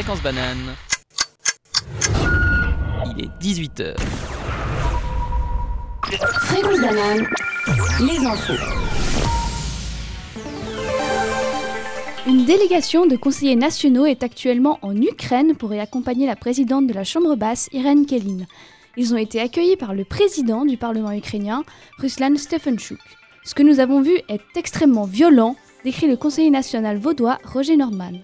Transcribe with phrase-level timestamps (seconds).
[0.00, 0.76] Fréquence banane.
[3.04, 3.94] Il est 18h.
[6.46, 7.26] Fréquence banane,
[8.00, 8.54] les infos.
[12.26, 16.94] Une délégation de conseillers nationaux est actuellement en Ukraine pour y accompagner la présidente de
[16.94, 18.46] la Chambre basse, Irène Kellin.
[18.96, 21.62] Ils ont été accueillis par le président du Parlement ukrainien,
[21.98, 23.00] Ruslan Stefanchuk.
[23.44, 28.22] Ce que nous avons vu est extrêmement violent, décrit le conseiller national vaudois Roger Nordman.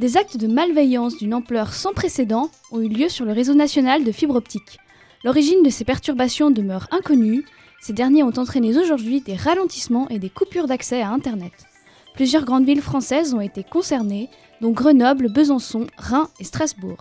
[0.00, 4.02] Des actes de malveillance d'une ampleur sans précédent ont eu lieu sur le réseau national
[4.02, 4.80] de fibre optique.
[5.22, 7.44] L'origine de ces perturbations demeure inconnue.
[7.80, 11.52] Ces derniers ont entraîné aujourd'hui des ralentissements et des coupures d'accès à Internet.
[12.14, 14.30] Plusieurs grandes villes françaises ont été concernées,
[14.60, 16.98] dont Grenoble, Besançon, Reims et Strasbourg.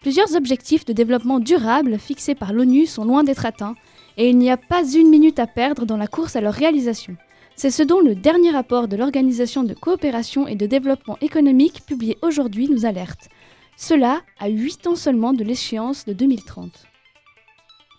[0.00, 3.76] Plusieurs objectifs de développement durable fixés par l'ONU sont loin d'être atteints,
[4.16, 7.16] et il n'y a pas une minute à perdre dans la course à leur réalisation.
[7.60, 12.16] C'est ce dont le dernier rapport de l'Organisation de coopération et de développement économique publié
[12.22, 13.28] aujourd'hui nous alerte.
[13.76, 16.70] Cela à 8 ans seulement de l'échéance de 2030.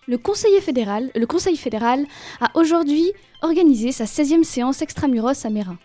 [0.07, 2.05] Le, Conseil fédéral
[2.39, 3.11] a aujourd'hui
[3.41, 5.77] organisé sa 16e séance extramuros à Mérin.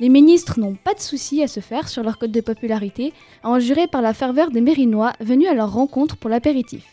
[0.00, 3.86] Les ministres n'ont pas de soucis à se faire sur leur code de popularité, enjuré
[3.86, 6.84] par la ferveur des Mérinois venus à leur rencontre pour l'apéritif.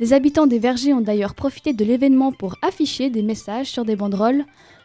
[0.00, 3.96] Les habitants des vergers ont d'ailleurs profité de l'événement pour afficher des messages sur des
[3.96, 4.44] banderoles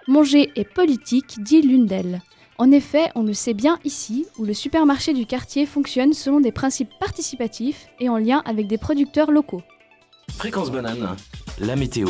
[0.10, 2.22] Manger est politique, dit l'une d'elles.
[2.58, 6.54] En effet, on le sait bien ici, où le supermarché du quartier fonctionne selon des
[6.54, 9.62] principes participatifs et en lien avec des producteurs locaux.
[10.32, 11.18] Fréquence banane,
[11.60, 12.08] la météo.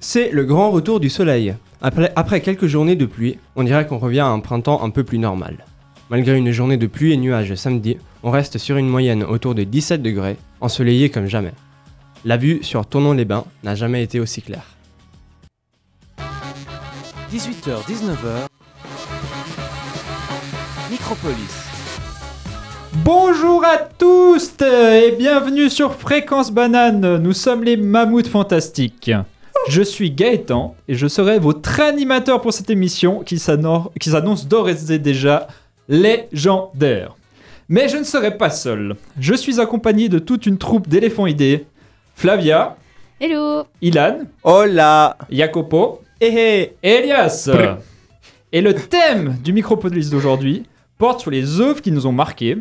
[0.00, 1.54] C'est le grand retour du soleil.
[1.80, 5.02] Après, après quelques journées de pluie, on dirait qu'on revient à un printemps un peu
[5.02, 5.64] plus normal.
[6.10, 9.64] Malgré une journée de pluie et nuages samedi, on reste sur une moyenne autour de
[9.64, 11.54] 17 degrés, ensoleillé comme jamais.
[12.26, 14.73] La vue sur Tournon-les-Bains n'a jamais été aussi claire.
[17.34, 18.46] 18h, 19h.
[20.88, 21.34] Micropolis.
[23.04, 27.16] Bonjour à tous et bienvenue sur Fréquence Banane.
[27.16, 29.10] Nous sommes les mammouths fantastiques.
[29.68, 34.46] Je suis Gaëtan et je serai votre animateur pour cette émission qui s'annonce qui s'annonce
[34.46, 35.48] d'ores et déjà
[35.88, 37.16] légendaire.
[37.68, 38.94] Mais je ne serai pas seul.
[39.18, 41.66] Je suis accompagné de toute une troupe d'éléphants idées.
[42.14, 42.76] Flavia,
[43.18, 47.50] Hello Ilan, Hola Jacopo Eh eh et Elias.
[48.50, 50.62] Et le thème du Micropolis d'aujourd'hui
[50.96, 52.56] porte sur les œuvres qui nous ont marqués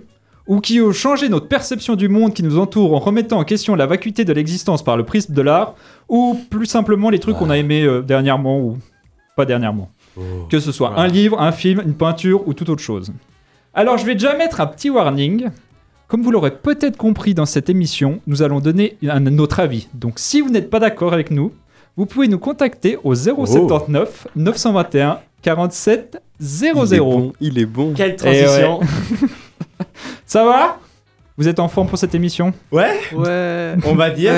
[0.48, 3.76] ou qui ont changé notre perception du monde qui nous entoure en remettant en question
[3.76, 5.76] la vacuité de l'existence par le prisme de l'art
[6.10, 8.80] ou plus simplement les trucs qu'on a aimés euh, dernièrement ou
[9.38, 9.90] pas dernièrement.
[10.50, 13.14] Que ce soit un livre, un film, une peinture ou toute autre chose.
[13.74, 15.48] Alors je vais déjà mettre un petit warning.
[16.10, 19.88] Comme vous l'aurez peut-être compris dans cette émission, nous allons donner un, notre avis.
[19.94, 21.54] Donc si vous n'êtes pas d'accord avec nous,
[21.96, 27.34] vous pouvez nous contacter au 079 921 47 00.
[27.40, 27.94] il est bon.
[27.96, 28.80] Quelle transition.
[30.26, 30.80] Ça va?
[31.38, 32.54] Vous êtes en forme pour cette émission?
[32.72, 33.76] Ouais, Ouais.
[33.86, 34.34] on va dire.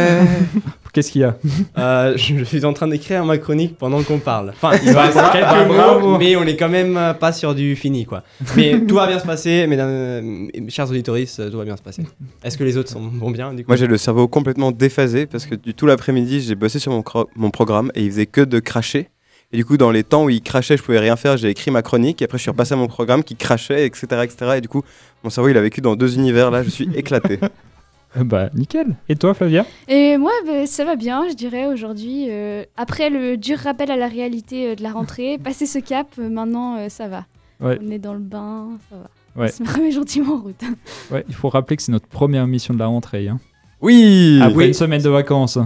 [0.95, 1.35] Qu'est-ce qu'il y a
[1.77, 4.53] Euh, je suis en train d'écrire ma chronique pendant qu'on parle.
[4.55, 6.17] Enfin, il va rester quelques bah, bravo.
[6.17, 8.23] mais on est quand même euh, pas sur du fini, quoi.
[8.55, 12.03] Mais tout va bien se passer, mesdames, euh, chers auditoristes, tout va bien se passer.
[12.45, 13.71] Est-ce que les autres sont, vont bien, du coup?
[13.71, 16.93] Moi j'ai le cerveau complètement déphasé parce que du tout l'après-midi j'ai bossé sur
[17.35, 19.09] mon programme et il faisait que de cracher.
[19.51, 21.71] Et du coup dans les temps où il crachait je pouvais rien faire, j'ai écrit
[21.71, 24.05] ma chronique et après je suis repassé à mon programme qui crachait etc.
[24.23, 24.53] etc.
[24.57, 24.83] Et du coup
[25.23, 27.39] mon cerveau il a vécu dans deux univers là, je suis éclaté.
[28.25, 28.95] Bah nickel.
[29.09, 29.65] Et toi Flavia?
[29.87, 32.27] Et moi, bah, ça va bien, je dirais, aujourd'hui.
[32.29, 36.07] euh, après le dur rappel à la réalité euh, de la rentrée, passer ce cap,
[36.19, 37.25] euh, maintenant, euh, ça va.
[37.59, 37.77] Ouais.
[37.81, 39.41] On est dans le bain, ça va.
[39.43, 39.51] Ouais.
[39.61, 40.61] On se remet gentiment en route.
[41.11, 43.27] Ouais, il faut rappeler que c'est notre première émission de la rentrée.
[43.27, 43.39] hein.
[43.81, 45.59] Oui Après oui, une semaine de vacances.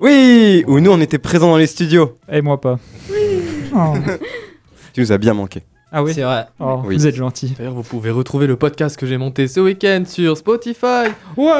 [0.00, 2.14] oui Où nous on était présents dans les studios.
[2.30, 2.78] Et moi pas.
[3.74, 3.94] Oh.
[4.92, 5.62] Tu nous as bien manqué.
[5.92, 6.46] Ah oui C'est vrai.
[6.60, 6.96] Oh, Oui.
[6.96, 7.54] Vous êtes gentil.
[7.58, 11.08] D'ailleurs, vous pouvez retrouver le podcast que j'ai monté ce week-end sur Spotify.
[11.36, 11.52] Ouais,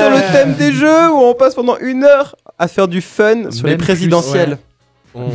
[0.00, 3.50] sur le thème des jeux où on passe pendant une heure à faire du fun
[3.50, 4.58] sur les plus, présidentielles.
[5.16, 5.28] On-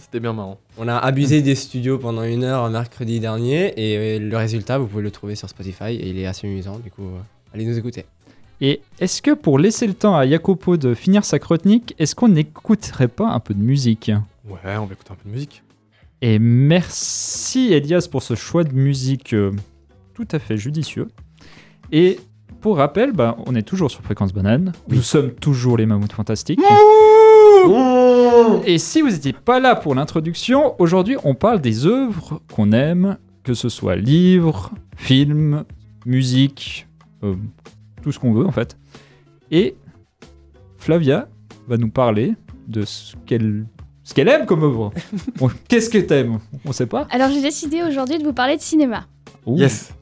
[0.00, 0.58] C'était bien marrant.
[0.78, 4.86] On a abusé des studios pendant une heure mercredi dernier, et euh, le résultat, vous
[4.86, 7.18] pouvez le trouver sur Spotify, et il est assez amusant, du coup, euh,
[7.52, 8.04] allez nous écouter.
[8.60, 12.28] Et est-ce que pour laisser le temps à Jacopo de finir sa chronique, est-ce qu'on
[12.28, 14.12] n'écouterait pas un peu de musique?
[14.48, 15.63] Ouais, on va écouter un peu de musique.
[16.26, 19.50] Et merci Elias pour ce choix de musique euh,
[20.14, 21.08] tout à fait judicieux.
[21.92, 22.18] Et
[22.62, 24.72] pour rappel, bah, on est toujours sur Fréquence Banane.
[24.88, 26.62] Nous sommes toujours les mammouths fantastiques.
[28.64, 33.18] Et si vous n'étiez pas là pour l'introduction, aujourd'hui on parle des œuvres qu'on aime,
[33.42, 35.64] que ce soit livres, films,
[36.06, 36.86] musique,
[37.22, 37.34] euh,
[38.00, 38.78] tout ce qu'on veut en fait.
[39.50, 39.76] Et
[40.78, 41.28] Flavia
[41.68, 42.32] va nous parler
[42.66, 43.66] de ce qu'elle
[44.04, 44.92] ce qu'elle aime comme œuvre.
[45.36, 46.38] Bon, Qu'est-ce que t'aimes?
[46.64, 47.08] On sait pas.
[47.10, 49.06] Alors, j'ai décidé aujourd'hui de vous parler de cinéma.
[49.46, 49.58] Ouh.
[49.58, 49.92] Yes.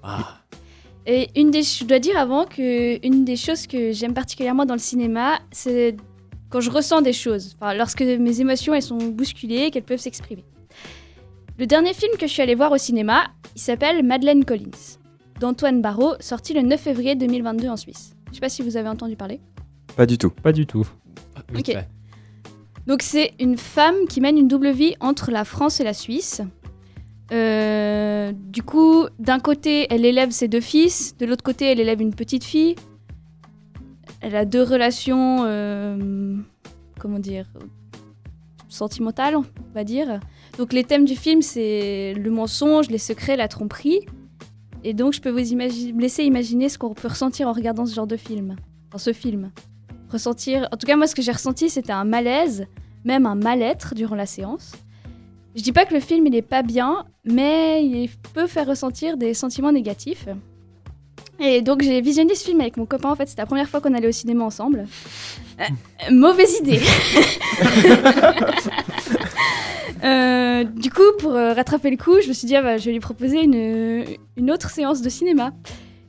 [1.06, 4.74] Et une des, je dois dire avant que une des choses que j'aime particulièrement dans
[4.74, 5.96] le cinéma, c'est
[6.48, 10.44] quand je ressens des choses, enfin, lorsque mes émotions elles sont bousculées, qu'elles peuvent s'exprimer.
[11.58, 13.24] Le dernier film que je suis allée voir au cinéma,
[13.56, 14.98] il s'appelle Madeleine Collins,
[15.40, 18.14] d'Antoine Barrault, sorti le 9 février 2022 en Suisse.
[18.30, 19.40] Je sais pas si vous avez entendu parler.
[19.96, 20.30] Pas du tout.
[20.30, 20.86] Pas du tout.
[21.56, 21.76] Ok.
[22.86, 26.42] Donc c'est une femme qui mène une double vie entre la France et la Suisse.
[27.32, 32.00] Euh, du coup, d'un côté, elle élève ses deux fils, de l'autre côté, elle élève
[32.00, 32.74] une petite fille.
[34.20, 36.36] Elle a deux relations, euh,
[36.98, 37.46] comment dire,
[38.68, 39.44] sentimentales, on
[39.74, 40.20] va dire.
[40.58, 44.00] Donc les thèmes du film, c'est le mensonge, les secrets, la tromperie.
[44.84, 48.06] Et donc je peux vous laisser imaginer ce qu'on peut ressentir en regardant ce genre
[48.06, 48.56] de film,
[48.90, 49.52] dans ce film
[50.12, 50.68] ressentir.
[50.72, 52.66] En tout cas, moi, ce que j'ai ressenti, c'était un malaise,
[53.04, 54.72] même un mal-être durant la séance.
[55.54, 59.18] Je dis pas que le film il est pas bien, mais il peut faire ressentir
[59.18, 60.26] des sentiments négatifs.
[61.40, 63.10] Et donc j'ai visionné ce film avec mon copain.
[63.10, 64.86] En fait, c'était la première fois qu'on allait au cinéma ensemble.
[65.60, 65.64] Euh,
[66.10, 66.80] mauvaise idée.
[70.04, 72.86] Euh, du coup, pour euh, rattraper le coup, je me suis dit, ah bah, je
[72.86, 74.04] vais lui proposer une,
[74.36, 75.52] une autre séance de cinéma.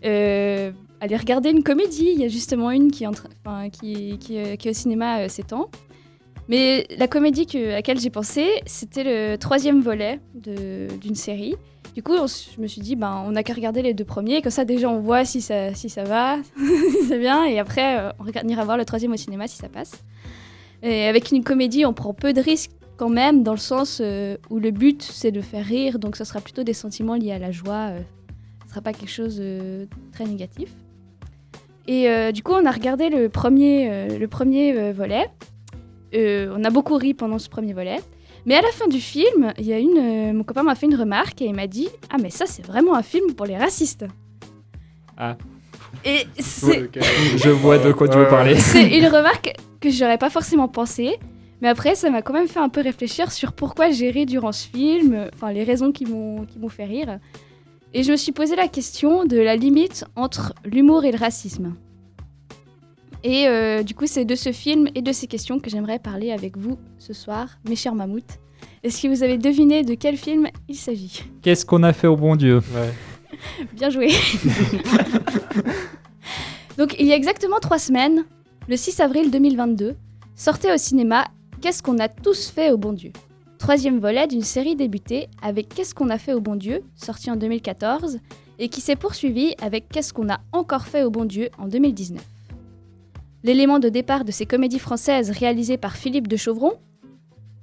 [0.03, 0.71] Euh,
[1.03, 2.11] aller regarder une comédie.
[2.13, 5.69] Il y a justement une qui est, euh, au cinéma euh, ces temps.
[6.49, 11.55] Mais la comédie à laquelle j'ai pensé, c'était le troisième volet d'une série.
[11.95, 14.51] Du coup, je me suis dit, ben, on n'a qu'à regarder les deux premiers, comme
[14.51, 18.47] ça déjà on voit si ça, ça va, si c'est bien, et après euh, on
[18.47, 20.03] ira voir le troisième au cinéma si ça passe.
[20.81, 24.37] Et avec une comédie, on prend peu de risques quand même, dans le sens euh,
[24.49, 27.39] où le but c'est de faire rire, donc ce sera plutôt des sentiments liés à
[27.39, 27.91] la joie,
[28.65, 30.73] ce sera pas quelque chose de très négatif.
[31.87, 35.29] Et euh, du coup, on a regardé le premier, euh, le premier euh, volet.
[36.13, 37.99] Euh, on a beaucoup ri pendant ce premier volet.
[38.45, 40.85] Mais à la fin du film, il y a une, euh, mon copain m'a fait
[40.85, 43.57] une remarque et il m'a dit Ah, mais ça, c'est vraiment un film pour les
[43.57, 44.05] racistes.
[45.17, 45.35] Ah.
[46.05, 46.89] Et c'est
[47.37, 48.55] Je vois de quoi tu veux parler.
[48.57, 51.17] c'est une remarque que j'aurais pas forcément pensé.
[51.61, 54.51] Mais après, ça m'a quand même fait un peu réfléchir sur pourquoi j'ai ri durant
[54.51, 57.19] ce film, enfin les raisons qui m'ont qui m'ont fait rire.
[57.93, 61.75] Et je me suis posé la question de la limite entre l'humour et le racisme.
[63.23, 66.31] Et euh, du coup, c'est de ce film et de ces questions que j'aimerais parler
[66.31, 68.39] avec vous ce soir, mes chers mammouths.
[68.83, 71.23] Est-ce que vous avez deviné de quel film il s'agit?
[71.41, 72.61] Qu'est-ce qu'on a fait au bon Dieu?
[73.73, 74.07] Bien joué.
[76.77, 78.25] Donc, il y a exactement trois semaines,
[78.67, 79.95] le 6 avril 2022,
[80.35, 81.27] sortait au cinéma
[81.61, 83.13] Qu'est-ce qu'on a tous fait au bon Dieu?
[83.63, 87.37] Troisième volet d'une série débutée avec Qu'est-ce qu'on a fait au bon Dieu, sorti en
[87.37, 88.19] 2014,
[88.59, 92.21] et qui s'est poursuivie avec Qu'est-ce qu'on a encore fait au bon Dieu en 2019.
[93.45, 96.73] L'élément de départ de ces comédies françaises réalisées par Philippe de Chauvron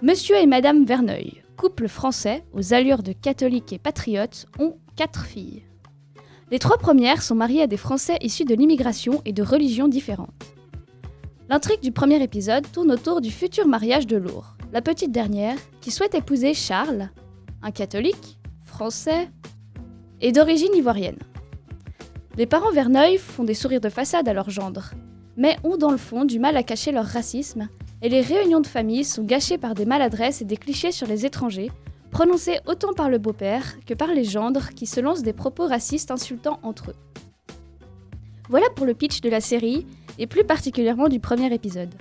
[0.01, 5.65] Monsieur et Madame Verneuil, couple français aux allures de catholiques et patriotes, ont quatre filles.
[6.51, 10.47] Les trois premières sont mariées à des Français issus de l'immigration et de religions différentes.
[11.51, 15.91] L'intrigue du premier épisode tourne autour du futur mariage de Laure, la petite dernière, qui
[15.91, 17.11] souhaite épouser Charles,
[17.63, 19.29] un catholique, français
[20.21, 21.19] et d'origine ivoirienne.
[22.37, 24.93] Les parents Verneuil font des sourires de façade à leur gendre,
[25.37, 27.69] mais ont dans le fond du mal à cacher leur racisme,
[28.03, 31.27] et les réunions de famille sont gâchées par des maladresses et des clichés sur les
[31.27, 31.71] étrangers,
[32.11, 36.11] prononcés autant par le beau-père que par les gendres qui se lancent des propos racistes
[36.11, 36.97] insultants entre eux.
[38.49, 39.87] Voilà pour le pitch de la série,
[40.19, 41.95] et plus particulièrement du premier épisode.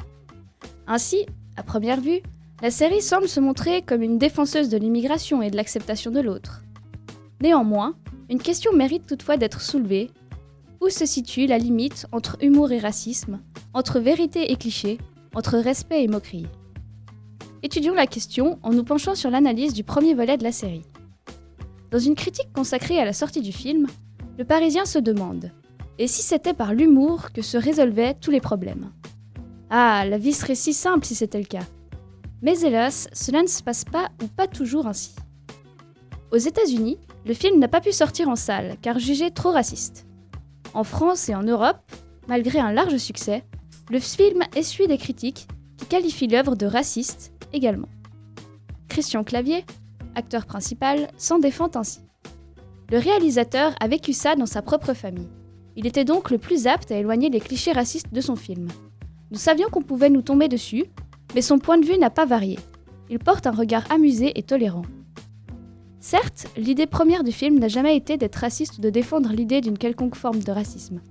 [0.88, 1.25] Ainsi,
[1.57, 2.21] à première vue,
[2.61, 6.63] la série semble se montrer comme une défenseuse de l'immigration et de l'acceptation de l'autre.
[7.41, 7.95] Néanmoins,
[8.29, 10.11] une question mérite toutefois d'être soulevée.
[10.81, 13.41] Où se situe la limite entre humour et racisme,
[13.73, 14.97] entre vérité et cliché,
[15.35, 16.47] entre respect et moquerie?
[17.63, 20.85] Étudions la question en nous penchant sur l'analyse du premier volet de la série.
[21.91, 23.87] Dans une critique consacrée à la sortie du film,
[24.37, 25.51] le Parisien se demande
[25.97, 28.91] Et si c'était par l'humour que se résolvaient tous les problèmes?
[29.69, 31.65] Ah, la vie serait si simple si c'était le cas.
[32.41, 35.15] Mais hélas, cela ne se passe pas ou pas toujours ainsi.
[36.31, 40.05] Aux États-Unis, le film n'a pas pu sortir en salle car jugé trop raciste.
[40.74, 41.79] En France et en Europe,
[42.27, 43.43] malgré un large succès,
[43.89, 47.89] le film essuie des critiques qui qualifient l'œuvre de raciste également.
[48.88, 49.65] Christian Clavier,
[50.15, 52.01] acteur principal, s'en défend ainsi.
[52.91, 55.29] Le réalisateur a vécu ça dans sa propre famille.
[55.75, 58.67] Il était donc le plus apte à éloigner les clichés racistes de son film.
[59.31, 60.86] Nous savions qu'on pouvait nous tomber dessus,
[61.36, 62.59] mais son point de vue n'a pas varié.
[63.09, 64.83] Il porte un regard amusé et tolérant.
[66.00, 69.77] Certes, l'idée première du film n'a jamais été d'être raciste ou de défendre l'idée d'une
[69.77, 71.01] quelconque forme de racisme.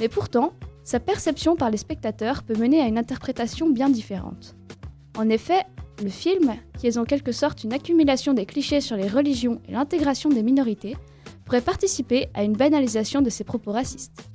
[0.00, 0.52] Mais pourtant,
[0.84, 4.54] sa perception par les spectateurs peut mener à une interprétation bien différente.
[5.16, 5.62] En effet,
[6.02, 9.72] le film, qui est en quelque sorte une accumulation des clichés sur les religions et
[9.72, 10.96] l'intégration des minorités,
[11.44, 14.28] pourrait participer à une banalisation de ses propos racistes.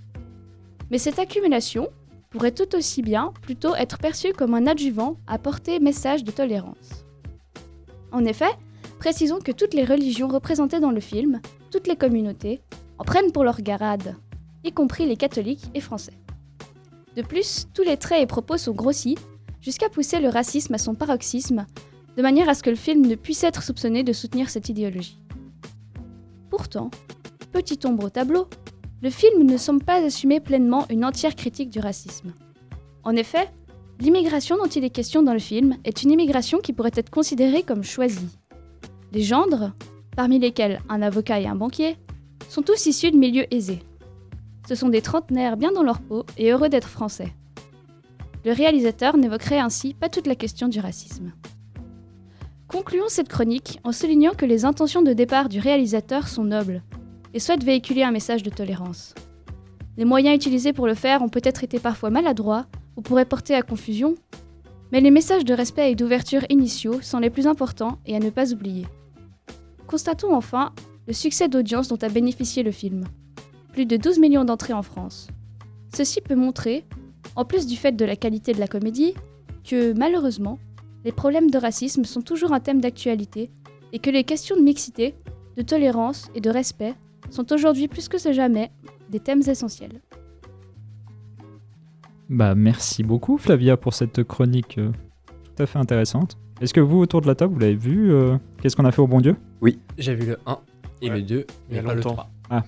[0.89, 1.89] Mais cette accumulation
[2.31, 7.05] pourrait tout aussi bien plutôt être perçue comme un adjuvant à porter message de tolérance.
[8.11, 8.51] En effet,
[8.99, 12.61] précisons que toutes les religions représentées dans le film, toutes les communautés,
[12.97, 14.15] en prennent pour leur garade,
[14.63, 16.13] y compris les catholiques et français.
[17.15, 19.17] De plus, tous les traits et propos sont grossis,
[19.59, 21.65] jusqu'à pousser le racisme à son paroxysme,
[22.15, 25.21] de manière à ce que le film ne puisse être soupçonné de soutenir cette idéologie.
[26.49, 26.91] Pourtant,
[27.51, 28.47] petite ombre au tableau,
[29.01, 32.33] le film ne semble pas assumer pleinement une entière critique du racisme.
[33.03, 33.49] En effet,
[33.99, 37.63] l'immigration dont il est question dans le film est une immigration qui pourrait être considérée
[37.63, 38.37] comme choisie.
[39.11, 39.71] Les gendres,
[40.15, 41.97] parmi lesquels un avocat et un banquier,
[42.47, 43.79] sont tous issus de milieux aisés.
[44.67, 47.33] Ce sont des trentenaires bien dans leur peau et heureux d'être français.
[48.45, 51.31] Le réalisateur n'évoquerait ainsi pas toute la question du racisme.
[52.67, 56.83] Concluons cette chronique en soulignant que les intentions de départ du réalisateur sont nobles
[57.33, 59.13] et souhaite véhiculer un message de tolérance.
[59.97, 63.61] Les moyens utilisés pour le faire ont peut-être été parfois maladroits ou pourraient porter à
[63.61, 64.15] confusion,
[64.91, 68.29] mais les messages de respect et d'ouverture initiaux sont les plus importants et à ne
[68.29, 68.85] pas oublier.
[69.87, 70.73] Constatons enfin
[71.07, 73.03] le succès d'audience dont a bénéficié le film.
[73.73, 75.27] Plus de 12 millions d'entrées en France.
[75.93, 76.85] Ceci peut montrer,
[77.35, 79.13] en plus du fait de la qualité de la comédie,
[79.63, 80.59] que malheureusement,
[81.03, 83.51] les problèmes de racisme sont toujours un thème d'actualité
[83.91, 85.15] et que les questions de mixité,
[85.57, 86.95] de tolérance et de respect
[87.31, 88.71] sont aujourd'hui plus que jamais
[89.09, 90.01] des thèmes essentiels.
[92.29, 94.91] Bah, merci beaucoup Flavia pour cette chronique euh,
[95.55, 96.37] tout à fait intéressante.
[96.61, 99.01] Est-ce que vous, autour de la table, vous l'avez vu euh, Qu'est-ce qu'on a fait
[99.01, 99.35] au bon Dieu?
[99.97, 100.57] J'ai vu le 1
[101.01, 101.15] et Ouais.
[101.17, 102.15] le 2, Il y a mais pas le longtemps.
[102.15, 102.29] 3.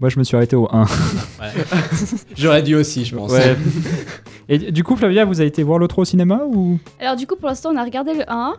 [0.00, 0.84] Moi, je me suis arrêté au 1.
[2.36, 3.32] J'aurais dû aussi, je pense.
[3.32, 3.56] Ouais.
[4.48, 6.78] Et du coup, Flavia, vous avez été voir l'autre au cinéma ou?
[7.00, 8.54] Alors du coup pour l'instant on a regardé le 1,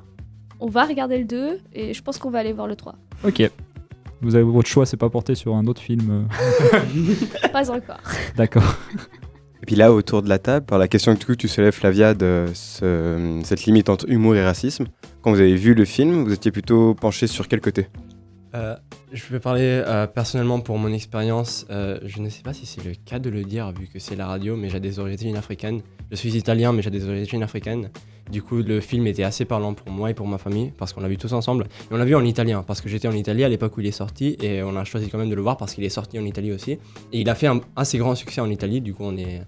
[0.59, 2.95] on va regarder le 2 et je pense qu'on va aller voir le 3.
[3.23, 3.49] Ok.
[4.25, 6.27] Vous avez votre choix, c'est pas porté sur un autre film.
[6.73, 7.99] euh, Pas encore.
[8.35, 8.77] D'accord.
[9.61, 11.73] Et puis là, autour de la table, par la question que du coup, tu soulèves,
[11.73, 14.85] Flavia, de ce- cette limite entre humour et racisme,
[15.21, 17.87] quand vous avez vu le film, vous étiez plutôt penché sur quel côté?
[18.53, 18.75] Euh,
[19.15, 21.65] je vais parler euh, personnellement pour mon expérience.
[21.69, 24.15] Euh, je ne sais pas si c'est le cas de le dire vu que c'est
[24.15, 25.81] la radio, mais j'ai des origines africaines.
[26.11, 27.89] Je suis italien, mais j'ai des origines africaines.
[28.29, 30.99] Du coup, le film était assez parlant pour moi et pour ma famille parce qu'on
[30.99, 31.63] l'a vu tous ensemble.
[31.63, 33.87] Et on l'a vu en italien parce que j'étais en Italie à l'époque où il
[33.87, 36.19] est sorti et on a choisi quand même de le voir parce qu'il est sorti
[36.19, 36.73] en Italie aussi.
[37.13, 38.81] Et il a fait un assez grand succès en Italie.
[38.81, 39.43] Du coup, on, est,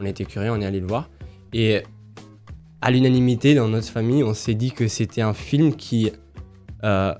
[0.00, 1.10] on a été curieux, on est allé le voir.
[1.52, 1.82] Et
[2.80, 6.10] à l'unanimité dans notre famille, on s'est dit que c'était un film qui
[6.84, 7.14] euh,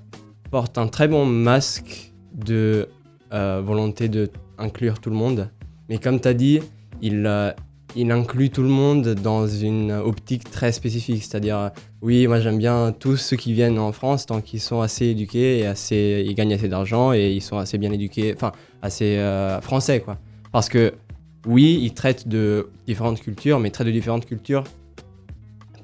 [0.51, 2.89] porte un très bon masque de
[3.33, 5.49] euh, volonté de inclure tout le monde.
[5.89, 6.61] Mais comme tu as dit,
[7.03, 7.53] il, euh,
[7.97, 11.23] il inclut tout le monde dans une optique très spécifique.
[11.23, 11.71] C'est-à-dire,
[12.03, 15.59] oui, moi j'aime bien tous ceux qui viennent en France tant qu'ils sont assez éduqués
[15.59, 18.53] et assez, ils gagnent assez d'argent et ils sont assez bien éduqués, enfin,
[18.83, 20.19] assez euh, français, quoi.
[20.53, 20.95] Parce que,
[21.47, 24.65] oui, ils traitent de différentes cultures, mais ils traitent de différentes cultures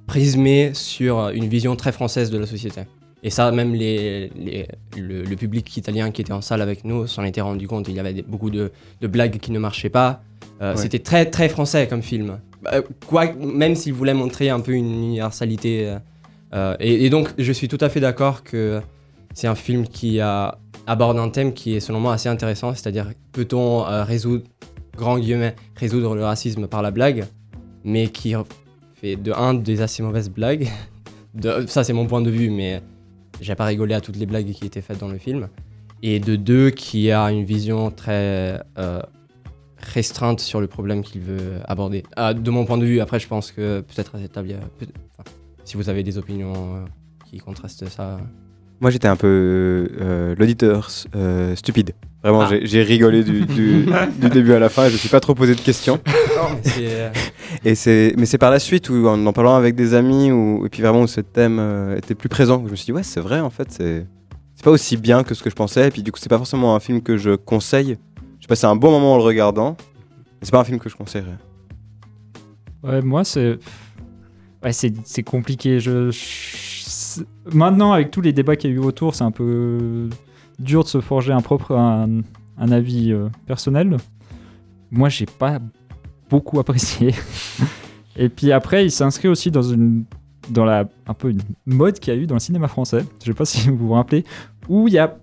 [0.07, 2.83] prismées sur une vision très française de la société.
[3.26, 7.06] Et ça, même les, les- le, le public italien qui était en salle avec nous
[7.09, 7.88] s'en était rendu compte.
[7.88, 10.21] Il y avait des- beaucoup de, de blagues qui ne marchaient pas.
[10.62, 10.76] Euh, Ouais.
[10.80, 12.38] C'était très très français comme film.
[13.09, 15.87] Quoi, même s'il voulait montrer un peu une universalité.
[15.88, 15.99] euh,
[16.54, 18.80] euh, et, et donc, je suis tout à fait d'accord que
[19.35, 20.56] c'est un film qui a,
[20.87, 22.75] aborde un thème qui est selon moi assez intéressant.
[22.75, 24.45] C'est-à-dire, peut-on euh, résoudre,
[24.97, 27.25] grand guillemets, résoudre le racisme par la blague,
[27.85, 28.35] mais qui
[28.95, 30.68] fait de un des assez mauvaises blagues?
[31.35, 32.80] De, ça, c'est mon point de vue, mais
[33.40, 35.49] j'ai pas rigolé à toutes les blagues qui étaient faites dans le film.
[36.02, 39.00] Et de deux, qui a une vision très euh,
[39.78, 42.02] restreinte sur le problème qu'il veut aborder.
[42.16, 44.55] Ah, de mon point de vue, après, je pense que peut-être à cette table,
[45.64, 46.85] si vous avez des opinions euh,
[47.25, 48.19] qui contrastent ça.
[48.80, 51.92] Moi, j'étais un peu euh, l'auditeur euh, stupide.
[52.23, 52.54] Vraiment, Ah.
[52.62, 53.87] j'ai- rigolé du, du-
[54.21, 55.99] du début à la fin et je me suis pas trop posé de questions.
[56.78, 57.11] Euh,
[57.64, 60.66] Et c'est, mais c'est par la suite où, en en parlant avec des amis, où,
[60.66, 62.92] et puis vraiment où ce thème euh, était plus présent, où je me suis dit,
[62.92, 64.06] ouais, c'est vrai, en fait, c'est,
[64.56, 65.87] c'est pas aussi bien que ce que je pensais.
[65.88, 67.97] Et puis du coup, c'est pas forcément un film que je conseille.
[68.40, 69.76] J'ai passé un bon moment en le regardant,
[70.11, 71.38] mais c'est pas un film que je conseillerais.
[72.83, 73.59] Ouais, moi, c'est.
[74.62, 75.80] Ouais, c'est c'est compliqué.
[75.80, 76.11] Je...
[76.11, 76.66] je-
[77.53, 80.09] Maintenant, avec tous les débats qu'il y a eu autour, c'est un peu
[80.59, 82.23] dur de se forger un propre un,
[82.59, 83.97] avis euh, personnel.
[84.91, 85.59] Moi, j'ai pas
[86.31, 87.15] beaucoup apprécié.
[88.17, 90.05] Et puis après, il s'inscrit aussi dans une
[90.49, 93.05] dans la un peu une mode qu'il y a eu dans le cinéma français.
[93.21, 94.25] Je sais pas si vous vous rappelez,
[94.69, 95.17] où il y a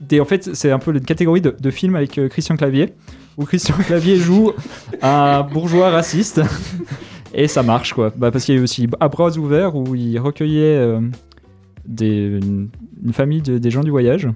[0.00, 2.94] des en fait c'est un peu une catégorie de, de films avec euh, Christian Clavier
[3.36, 4.52] où Christian Clavier joue
[5.02, 6.40] un bourgeois raciste
[7.34, 8.10] et ça marche quoi.
[8.16, 11.00] Bah, parce qu'il y a eu aussi À bras ouverts où il recueillait euh,
[11.86, 14.28] des, une, famille de- des gens du voyage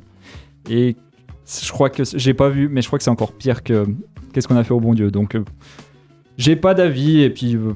[0.70, 0.96] et
[1.62, 3.84] je crois que j'ai pas vu, mais je crois que c'est encore pire que
[4.32, 5.10] qu'est-ce qu'on a fait au bon Dieu.
[5.10, 5.44] Donc, euh,
[6.38, 7.74] j'ai pas d'avis et puis euh,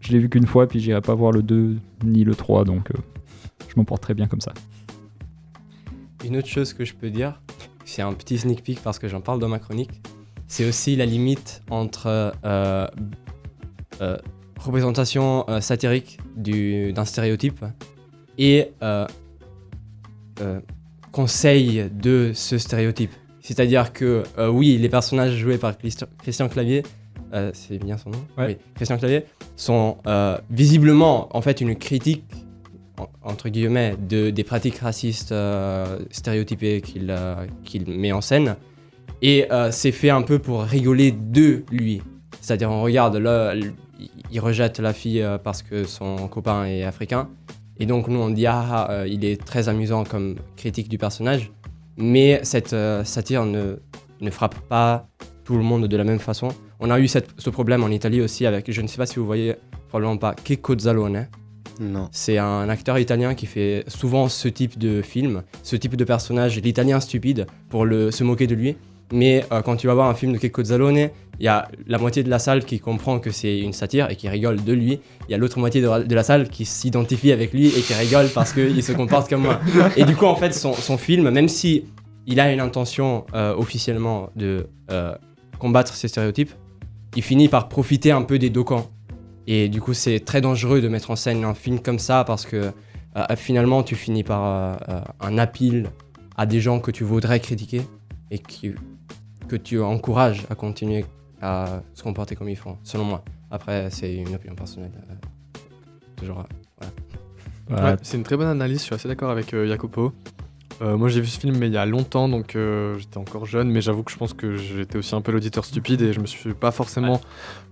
[0.00, 2.90] je l'ai vu qu'une fois, puis j'irai pas voir le 2 ni le 3, donc
[3.68, 4.52] je m'en porte très bien comme ça.
[6.24, 7.40] Une autre chose que je peux dire,
[7.84, 10.02] c'est un petit sneak peek parce que j'en parle dans ma chronique,
[10.48, 12.32] c'est aussi la limite entre
[14.58, 17.64] représentation euh, satirique du- d'un stéréotype
[18.38, 19.06] et euh,
[20.40, 20.60] euh,
[21.10, 23.12] conseil de ce stéréotype.
[23.40, 26.84] C'est-à-dire que, euh, oui, les personnages joués par Christi- Christian Clavier,
[27.34, 28.46] euh, c'est bien son nom Ouais.
[28.46, 29.24] Oui, Christian Clavier,
[29.56, 32.24] sont euh, visiblement en fait une critique
[32.98, 38.56] en- entre guillemets, de, des pratiques racistes euh, stéréotypées qu'il euh, qu'il met en scène.
[39.22, 42.00] Et euh, c'est fait un peu pour rigoler de lui.
[42.42, 43.54] C'est-à-dire, on regarde là,
[44.30, 47.28] il rejette la fille euh, parce que son copain est africain.
[47.78, 50.98] Et donc, nous, on dit, ah, ah, euh, il est très amusant comme critique du
[50.98, 51.50] personnage.
[51.96, 53.76] Mais cette euh, satire ne,
[54.20, 55.06] ne frappe pas
[55.44, 56.48] tout le monde de la même façon.
[56.80, 59.16] On a eu cette- ce problème en Italie aussi avec, je ne sais pas si
[59.20, 59.54] vous voyez,
[59.88, 61.28] probablement pas, Checco Zalone.
[61.80, 62.08] Non.
[62.12, 66.60] C'est un acteur italien qui fait souvent ce type de film, ce type de personnage,
[66.60, 68.76] l'italien stupide, pour le, se moquer de lui.
[69.12, 71.98] Mais euh, quand tu vas voir un film de Checco Zalone, il y a la
[71.98, 75.00] moitié de la salle qui comprend que c'est une satire et qui rigole de lui.
[75.28, 77.80] Il y a l'autre moitié de, la- de la salle qui s'identifie avec lui et
[77.82, 79.60] qui rigole parce qu'il se comporte comme moi.
[79.96, 81.84] Et du coup, en fait, son, son film, même si
[82.26, 85.14] il a une intention euh, officiellement de euh,
[85.58, 86.52] combattre ces stéréotypes,
[87.16, 88.88] il finit par profiter un peu des deux camps.
[89.46, 92.46] Et du coup, c'est très dangereux de mettre en scène un film comme ça parce
[92.46, 92.70] que
[93.36, 94.78] finalement, tu finis par
[95.20, 95.90] un appel
[96.36, 97.82] à des gens que tu voudrais critiquer
[98.30, 98.72] et qui,
[99.52, 101.04] que tu encourages à continuer
[101.42, 103.22] à se comporter comme ils font, selon moi.
[103.50, 104.92] Après, c'est une opinion personnelle.
[105.10, 105.14] euh,
[106.16, 106.38] toujours.
[106.40, 106.86] euh,
[107.68, 107.90] Voilà.
[107.92, 110.12] Ouais, c'est une très bonne analyse, je suis assez d'accord avec euh, Jacopo.
[110.80, 113.44] Euh, moi j'ai vu ce film mais il y a longtemps donc euh, j'étais encore
[113.44, 116.18] jeune mais j'avoue que je pense que j'étais aussi un peu l'auditeur stupide et je
[116.18, 117.20] me suis pas forcément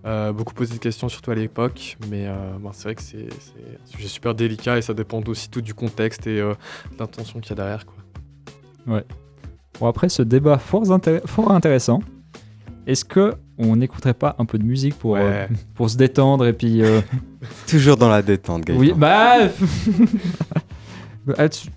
[0.05, 3.81] euh, beaucoup posé de questions surtout à l'époque mais euh, c'est vrai que c'est c'est
[3.83, 6.53] un sujet super délicat et ça dépend aussi tout du contexte et euh,
[6.93, 7.97] de l'intention qu'il y a derrière quoi.
[9.81, 12.01] Bon, après ce débat fort, intér- fort intéressant,
[12.87, 15.21] est-ce que on n'écouterait pas un peu de musique pour, Ouais.
[15.23, 16.83] euh, pour se détendre et puis.
[16.83, 17.01] euh,
[17.69, 18.81] Toujours dans la détente, Gaëtan.
[18.81, 19.37] oui, bah.
[21.27, 21.35] bah,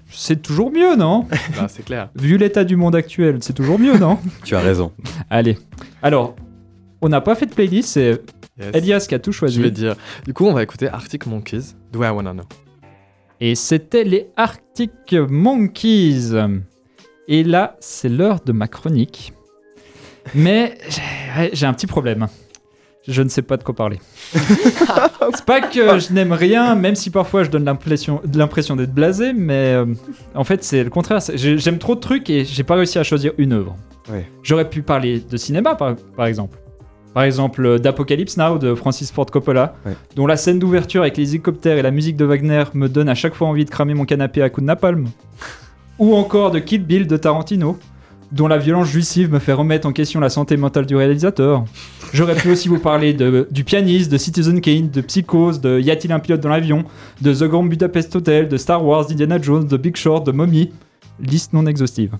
[0.09, 1.25] c'est toujours mieux, non?
[1.57, 2.09] Bah, c'est clair.
[2.15, 4.19] Vu l'état du monde actuel, c'est toujours mieux, non?
[4.43, 4.91] Tu as raison.
[5.29, 5.57] Allez.
[6.01, 6.35] Alors,
[7.01, 8.21] on n'a pas fait de playlist, c'est
[8.59, 8.69] Yes.
[8.75, 9.59] Elias qui a tout Je choisi.
[9.59, 9.95] vais dire.
[10.25, 11.73] Du coup on va écouter Arctic Monkeys.
[11.91, 12.43] Do I Wanna Know?
[13.41, 16.33] Et c'était les Arctic Monkeys.
[17.27, 19.33] Et là, c'est l'heure de ma chronique.
[20.35, 20.77] Mais
[21.53, 22.27] j'ai- un petit problème.
[23.07, 23.99] Je ne sais pas de quoi parler.
[24.33, 29.73] c'est pas que je n'aime rien, même si parfois je donne l'impression d'être blasé, mais
[29.73, 29.85] euh,
[30.35, 31.19] en fait c'est le contraire.
[31.35, 33.75] J'aime trop de trucs et j'ai pas réussi à choisir une œuvre.
[34.09, 34.25] Ouais.
[34.41, 36.57] J'aurais pu parler de cinéma par, par exemple.
[37.13, 39.93] Par exemple euh, d'Apocalypse Now de Francis Ford Coppola, Ouais.
[40.15, 43.15] dont la scène d'ouverture avec les hélicoptères et la musique de Wagner me donne à
[43.15, 45.09] chaque fois envie de cramer mon canapé à coups de napalm.
[45.99, 47.77] Ou encore de Kill Bill de Tarantino,
[48.31, 51.65] dont la violence jouissive me fait remettre en question la santé mentale du réalisateur.
[52.13, 55.91] J'aurais pu aussi vous parler de, du pianiste, de Citizen Kane, de Psychose, de Y
[55.91, 56.83] a-t-il un pilote dans l'avion,
[57.21, 60.71] de The Grand Budapest Hotel, de Star Wars, d'Indiana Jones, de Big Short, de Mommy.
[61.19, 62.17] Liste non exhaustive.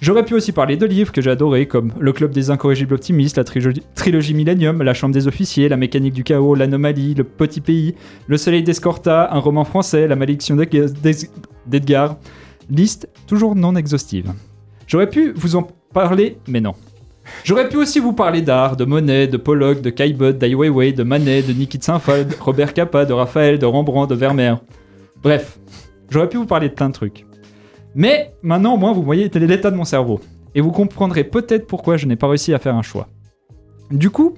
[0.00, 3.36] J'aurais pu aussi parler de livres que j'ai adorés comme Le Club des Incorrigibles Optimistes,
[3.36, 7.60] la trilogie, trilogie Millennium, La Chambre des Officiers, La Mécanique du Chaos, L'Anomalie, Le Petit
[7.60, 7.94] Pays,
[8.26, 12.16] Le Soleil d'Escorta, un roman français, La Malédiction d'Edgar.
[12.70, 14.32] Liste toujours non exhaustive.
[14.86, 16.74] J'aurais pu vous en parler, mais non.
[17.44, 21.02] J'aurais pu aussi vous parler d'art, de Monet, de Pollock, de Caillebotte, d'Ai Weiwei, de
[21.02, 24.58] Manet, de Niki Saint-Phal, de Robert Capa, de Raphaël, de Rembrandt, de Vermeer.
[25.22, 25.58] Bref,
[26.08, 27.26] j'aurais pu vous parler de plein de trucs.
[27.94, 30.20] Mais maintenant, au moins, vous voyez l'état de mon cerveau.
[30.54, 33.08] Et vous comprendrez peut-être pourquoi je n'ai pas réussi à faire un choix.
[33.90, 34.34] Du coup,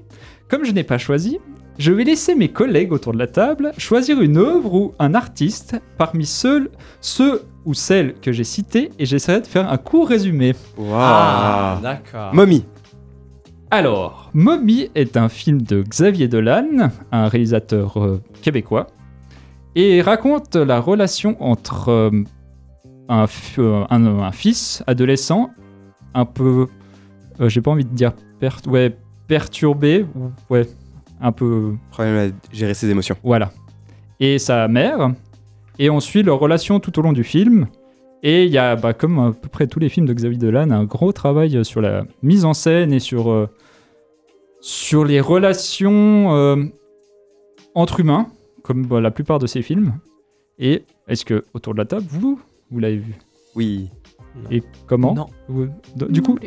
[0.49, 1.39] comme je n'ai pas choisi,
[1.79, 5.77] je vais laisser mes collègues autour de la table choisir une œuvre ou un artiste
[5.97, 10.55] parmi ceux, ceux ou celles que j'ai cités et j'essaierai de faire un court résumé.
[10.77, 10.91] Waouh.
[10.95, 12.35] Ah, d'accord.
[12.35, 12.65] Mommy.
[13.71, 18.89] Alors, Mommy est un film de Xavier Dolan, un réalisateur euh, québécois,
[19.75, 22.11] et raconte la relation entre euh,
[23.09, 23.25] un,
[23.59, 25.51] euh, un- un fils adolescent
[26.15, 26.67] un peu,
[27.41, 28.95] euh, j'ai pas envie de dire per- ouais,
[29.27, 30.69] perturbé, ou ouais,
[31.23, 33.17] un peu Problème à gérer ses émotions.
[33.23, 33.51] voilà.
[34.21, 35.13] Et sa mère.
[35.83, 37.67] Et on suit leur relation tout au long du film.
[38.23, 40.71] Et il y a, bah, comme à peu près tous les films de Xavier Dolan,
[40.71, 43.49] un gros travail sur la mise en scène et sur, euh,
[44.61, 46.65] sur les relations euh,
[47.75, 48.29] entre humains,
[48.63, 49.95] comme bah, la plupart de ses films.
[50.57, 52.41] Et est-ce que, autour de la table, vous,
[52.71, 53.17] vous l'avez vu?
[53.57, 53.91] Oui.
[54.53, 55.15] Et comment?
[55.15, 55.27] Non.
[56.11, 56.39] Du coup,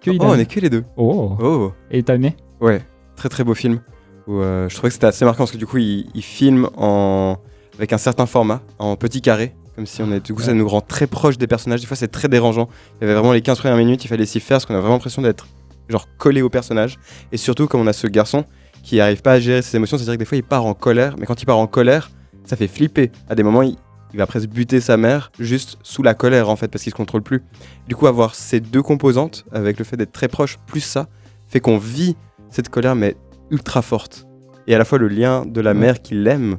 [0.00, 0.82] que Oh, on est que les deux.
[0.96, 1.36] Oh.
[1.40, 2.82] Oh, Et t'as aimé ouais.
[3.14, 3.82] Très très beau film.
[4.26, 6.68] Où, euh, je trouvais que c'était assez marquant parce que du coup, il, il filme
[6.76, 7.36] en...
[7.76, 9.54] avec un certain format, en petit carré.
[9.76, 10.24] Comme si on est.
[10.24, 11.80] Du coup, ça nous rend très proche des personnages.
[11.80, 12.68] Des fois, c'est très dérangeant.
[13.00, 14.80] Il y avait vraiment les 15 premières minutes, il fallait s'y faire parce qu'on a
[14.80, 15.46] vraiment l'impression d'être
[15.88, 16.98] genre collé au personnage.
[17.32, 18.44] Et surtout, comme on a ce garçon
[18.82, 21.16] qui n'arrive pas à gérer ses émotions, c'est-à-dire que des fois, il part en colère.
[21.18, 22.10] Mais quand il part en colère,
[22.44, 23.10] ça fait flipper.
[23.28, 23.76] À des moments, il,
[24.12, 26.96] il va presque buter sa mère juste sous la colère en fait parce qu'il se
[26.96, 27.42] contrôle plus.
[27.88, 31.06] Du coup, avoir ces deux composantes avec le fait d'être très proche plus ça
[31.48, 32.16] fait qu'on vit
[32.50, 33.16] cette colère mais
[33.50, 34.26] ultra forte.
[34.66, 36.58] Et à la fois le lien de la mère qui l'aime.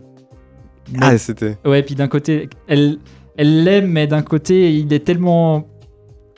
[0.99, 1.57] Ah, c'était.
[1.65, 2.97] Ouais, puis d'un côté, elle
[3.37, 5.67] elle l'aime, mais d'un côté, il est tellement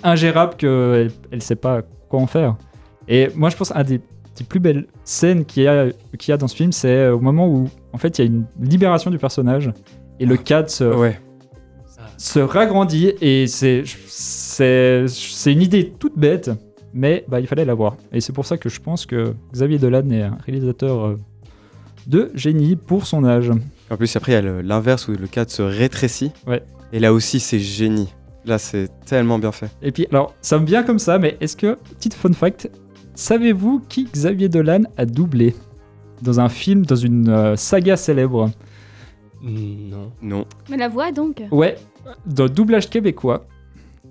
[0.03, 2.55] ingérable qu'elle elle sait pas quoi en faire.
[3.07, 3.97] Et moi, je pense un des,
[4.37, 5.87] des plus belles scènes qu'il y, a-
[6.19, 8.31] qu'il y a dans ce film, c'est au moment où, en fait, il y a
[8.31, 9.71] une libération du personnage
[10.19, 11.19] et le cadre se, Ouais.
[12.17, 13.83] se ragrandit et c'est
[15.47, 16.51] une idée toute bête,
[16.93, 17.97] mais bah, il fallait l'avoir.
[18.11, 21.19] Et c'est pour ça que je pense que Xavier Dolan est un réalisateur euh,
[22.07, 23.51] de génie pour son âge.
[23.93, 26.31] En plus, après, il y a l'inverse où le cadre se rétrécit.
[26.47, 26.63] Ouais.
[26.93, 28.11] Et là aussi, c'est génie.
[28.43, 29.69] Là, c'est tellement bien fait.
[29.83, 32.71] Et puis, alors, ça me vient comme ça, mais est-ce que, petite fun fact,
[33.13, 35.53] savez-vous qui Xavier Dolan a doublé
[36.23, 38.49] dans un film, dans une euh, saga célèbre?
[39.43, 40.11] Non.
[40.23, 40.45] Non.
[40.71, 41.75] Mais la voix donc Ouais,
[42.25, 43.45] dans le doublage québécois,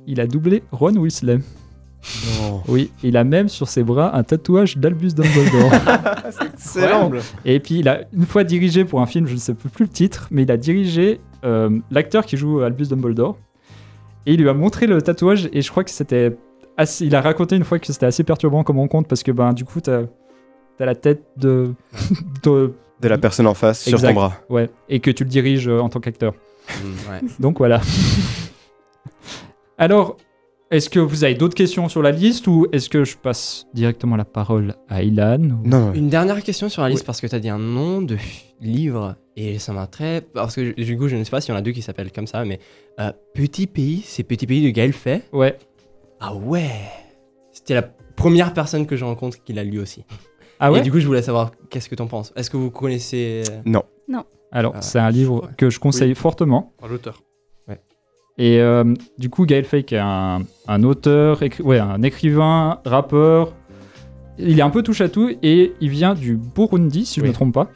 [0.07, 1.40] il a doublé Ron Weasley.
[2.41, 2.62] Non.
[2.67, 5.73] Oui, il a même sur ses bras un tatouage d'Albus Dumbledore.
[6.55, 7.11] Excellent.
[7.45, 9.91] Et puis, il a une fois dirigé pour un film, je ne sais plus le
[9.91, 13.37] titre, mais il a dirigé euh, l'acteur qui joue Albus Dumbledore.
[14.27, 16.37] Et il lui a montré le tatouage, et je crois que c'était.
[16.77, 19.53] Assez, il a raconté une fois que c'était assez perturbant comme rencontre, parce que ben,
[19.53, 20.03] du coup, t'as
[20.81, 21.75] as la tête de,
[22.43, 24.33] de- De la personne en face sur ton bras.
[24.49, 26.33] Ouais, et que tu le diriges euh, en tant qu'acteur.
[26.69, 27.21] Mm, ouais.
[27.38, 27.81] Donc voilà.
[29.79, 30.17] Alors,
[30.73, 34.17] est-ce que vous avez d'autres questions sur la liste, ou est-ce que je passe directement
[34.17, 35.93] la parole à Ilan ou- Non, non.
[35.93, 37.07] Une dernière question sur la liste Oui.
[37.07, 38.17] parce que tu as dit un nom de
[38.61, 40.21] livre et ça m'a très.
[40.23, 42.11] Parce que du coup, je ne sais pas s'il y en a deux qui s'appellent
[42.13, 42.59] comme ça, mais
[43.01, 45.23] euh, Petit Pays, c'est Petit Pays de Gaël Fay.
[45.33, 45.57] Ouais.
[46.21, 46.71] Ah ouais
[47.53, 50.05] C'était la première personne que je rencontre qui l'a lu aussi.
[50.61, 50.79] Ah ouais?
[50.79, 52.33] Et du coup, je voulais savoir qu'est-ce que t'en penses.
[52.37, 53.43] Est-ce que vous connaissez.
[53.69, 53.81] euh,
[54.53, 56.73] Alors, Ah, c'est un livre que je conseille fortement.
[56.79, 57.23] Par l'auteur.
[58.38, 63.53] Et euh, du coup, Gaël Fake est un, un auteur, écri- ouais, un écrivain, rappeur.
[64.38, 67.29] Il est un peu touche à tout et il vient du Burundi, si je ne
[67.29, 67.71] me trompe pas.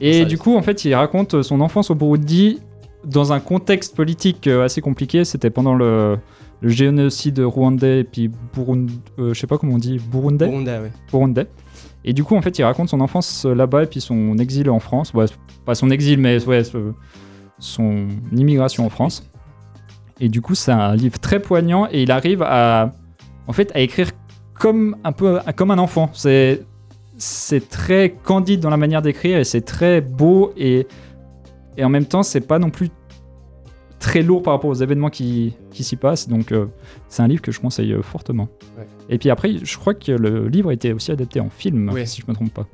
[0.00, 2.60] Et Ça, du coup, en fait, il raconte son enfance au Burundi
[3.04, 5.24] dans un contexte politique euh, assez compliqué.
[5.24, 6.18] C'était pendant le,
[6.60, 10.46] le génocide rwandais et puis Burundi, euh, je sais pas comment on dit, Burundais?
[10.46, 10.92] Burundais, ouais.
[11.10, 11.46] burundais.
[12.04, 14.68] Et du coup, en fait, il raconte son enfance euh, là-bas et puis son exil
[14.68, 15.14] en France.
[15.14, 15.24] Ouais,
[15.64, 16.92] pas son exil, mais ouais, ce-
[17.58, 19.30] son immigration en France.
[20.20, 22.92] Et du coup, c'est un livre très poignant et il arrive à,
[23.46, 24.10] en fait, à écrire
[24.58, 26.10] comme un peu comme un enfant.
[26.12, 26.62] C'est
[27.16, 30.86] c'est très candide dans la manière d'écrire et c'est très beau et
[31.76, 32.90] et en même temps, c'est pas non plus
[33.98, 36.28] très lourd par rapport aux événements qui, qui s'y passent.
[36.28, 36.66] Donc, euh,
[37.08, 38.48] c'est un livre que je conseille euh, fortement.
[38.78, 38.86] Ouais.
[39.08, 42.20] Et puis après, je crois que le livre a été aussi adapté en film, si
[42.20, 42.66] je me trompe pas.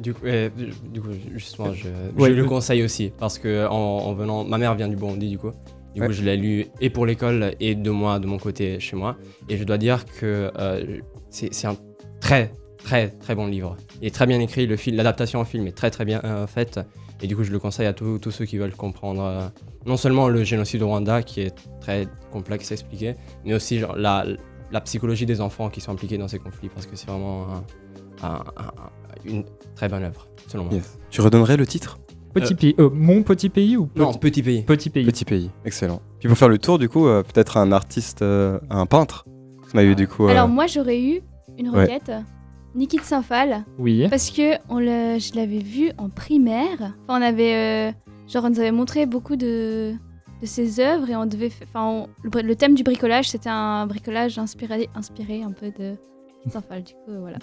[0.00, 0.48] Du coup, euh,
[0.92, 1.86] du coup justement, je,
[2.18, 2.30] Ouais.
[2.30, 5.38] je le conseille aussi parce que en, en venant, ma mère vient du Burundi du
[5.38, 5.52] coup.
[5.94, 6.06] Du Ouais.
[6.08, 9.16] coup, je l'ai lu et pour l'école et de moi, de mon côté, chez moi.
[9.48, 10.98] Et je dois dire que euh,
[11.30, 11.76] c'est un
[12.20, 13.76] très, très, très bon livre.
[14.00, 14.66] Il est très bien écrit.
[14.92, 16.80] L'adaptation en film est très, très bien euh, faite.
[17.22, 19.46] Et du coup, je le conseille à tous tous ceux qui veulent comprendre euh,
[19.86, 23.94] non seulement le génocide au Rwanda, qui est très complexe à expliquer, mais aussi genre,
[23.96, 24.26] la,
[24.72, 27.46] la psychologie des enfants qui sont impliqués dans ces conflits, parce que c'est vraiment
[28.22, 28.72] un- un- un-
[29.24, 29.44] une
[29.76, 30.74] très bonne œuvre, selon moi.
[30.74, 30.98] Yes.
[31.10, 31.98] Tu redonnerais le titre?
[32.34, 34.62] Petit pays, euh, mon petit pays ou Non, petit, pays.
[34.62, 35.50] petit pays Petit pays.
[35.64, 36.00] Excellent.
[36.18, 39.24] Puis pour faire le tour, du coup, euh, peut-être un artiste, euh, un peintre.
[39.72, 40.26] On a eu du coup.
[40.26, 41.20] euh, Alors moi j'aurais eu
[41.58, 41.82] une Ouais.
[41.82, 42.10] requête.
[42.74, 44.08] Niki de Saint-Phal, Oui.
[44.10, 46.72] parce que on je l'avais vu en primaire.
[46.80, 47.54] Enfin, on avait,
[47.90, 47.92] euh,
[48.28, 49.92] genre, on nous avait montré beaucoup de,
[50.42, 54.38] de ses œuvres et on devait, enfin, on- le, thème du bricolage, c'était un bricolage
[54.40, 56.82] inspiré, inspiré un peu de Niki de Saint-Phal.
[56.82, 57.36] Du coup, euh, voilà.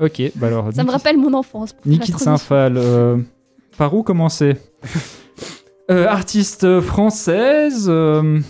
[0.00, 0.72] Ok, bah alors.
[0.72, 1.74] Ça me rappelle mon enfance.
[1.86, 2.18] Niki de.
[2.18, 3.18] Saint-Phal, euh,
[3.78, 4.54] par où commencer
[5.88, 8.40] Euh, Artiste française, euh,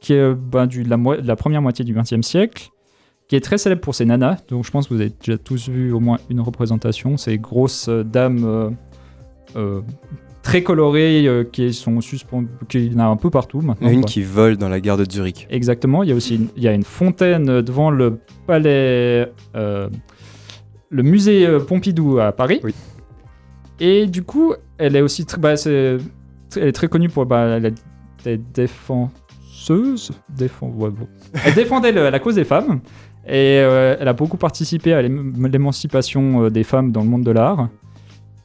[0.00, 2.70] qui est ben, du, de, la moi- de la première moitié du XXe siècle,
[3.28, 4.38] qui est très célèbre pour ses nanas.
[4.48, 7.16] Donc je pense que vous avez déjà tous vu au moins une représentation.
[7.16, 8.74] Ces grosses euh, dames
[9.54, 9.82] euh,
[10.42, 13.88] très colorées qui sont suspendues, qu'il y en a un peu partout maintenant.
[13.88, 14.08] une quoi.
[14.08, 15.46] qui vole dans la gare de Zurich.
[15.50, 19.90] Exactement, il y a aussi une, il y a une fontaine devant le palais, le
[20.90, 22.58] musée Pompidou à Paris.
[22.64, 22.74] Oui.
[23.80, 25.98] Et du coup, elle est aussi tr- bah, c'est-
[26.56, 27.70] elle est très connue pour bah, elle a
[28.24, 30.12] des défenseuse.
[30.28, 31.08] Défend, ouais, bon.
[31.44, 32.80] Elle défendait le- la cause des femmes.
[33.26, 37.24] Et euh, elle a beaucoup participé à l'ém- l'émancipation euh, des femmes dans le monde
[37.24, 37.68] de l'art.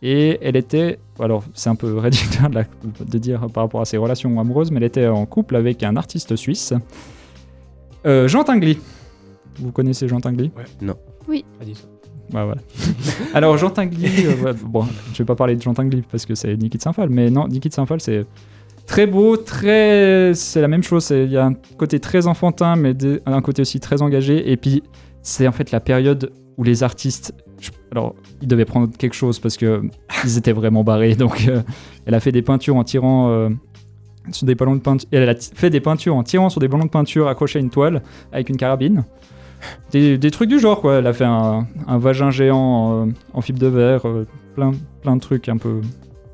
[0.02, 2.64] Et elle était, alors c'est un peu réducteur de, la-
[3.06, 5.98] de dire par rapport à ses relations amoureuses, mais elle était en couple avec un
[5.98, 6.74] artiste suisse,
[8.06, 8.80] euh, Jean Tinguely.
[9.60, 10.52] Vous connaissez Jean Tinguely
[11.60, 11.88] Pas dit ça.
[12.32, 12.56] Voilà.
[13.34, 16.36] Alors, Jean Tinguely, euh, ouais, bon, je vais pas parler de Jean Tinguely parce que
[16.36, 18.26] c'est Niki de Saint-Phal, mais non, Niki de Saint-Phal, c'est
[18.86, 20.34] très beau, très.
[20.34, 22.94] C'est la même chose, il y a un côté très enfantin, mais
[23.26, 24.84] un côté aussi très engagé, et puis
[25.22, 27.34] c'est en fait la période où les artistes.
[27.92, 29.82] Alors, ils devaient prendre quelque chose parce que
[30.24, 31.62] ils étaient vraiment barrés, donc euh,
[32.06, 33.30] elle a fait des peintures en tirant.
[33.30, 33.50] euh,
[34.32, 35.08] sur des ballons de peinture.
[35.12, 37.70] Elle a fait des peintures en tirant sur des ballons de peinture accrochés à une
[37.70, 39.04] toile avec une carabine.
[39.92, 40.96] Des, des trucs du genre, quoi.
[40.96, 45.22] Elle a fait un, un vagin géant en fibre de verre, euh, plein, plein de
[45.22, 45.82] trucs un peu.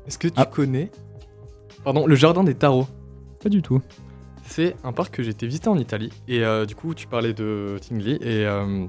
[0.06, 0.44] Est-ce que tu Ah.
[0.46, 0.90] connais
[1.84, 2.86] Pardon, le jardin des tarots?
[3.42, 3.80] Pas du tout.
[4.44, 6.10] C'est un parc que j'ai été visiter en Italie.
[6.28, 8.86] Et euh, du coup, tu parlais de Tingley et, euh,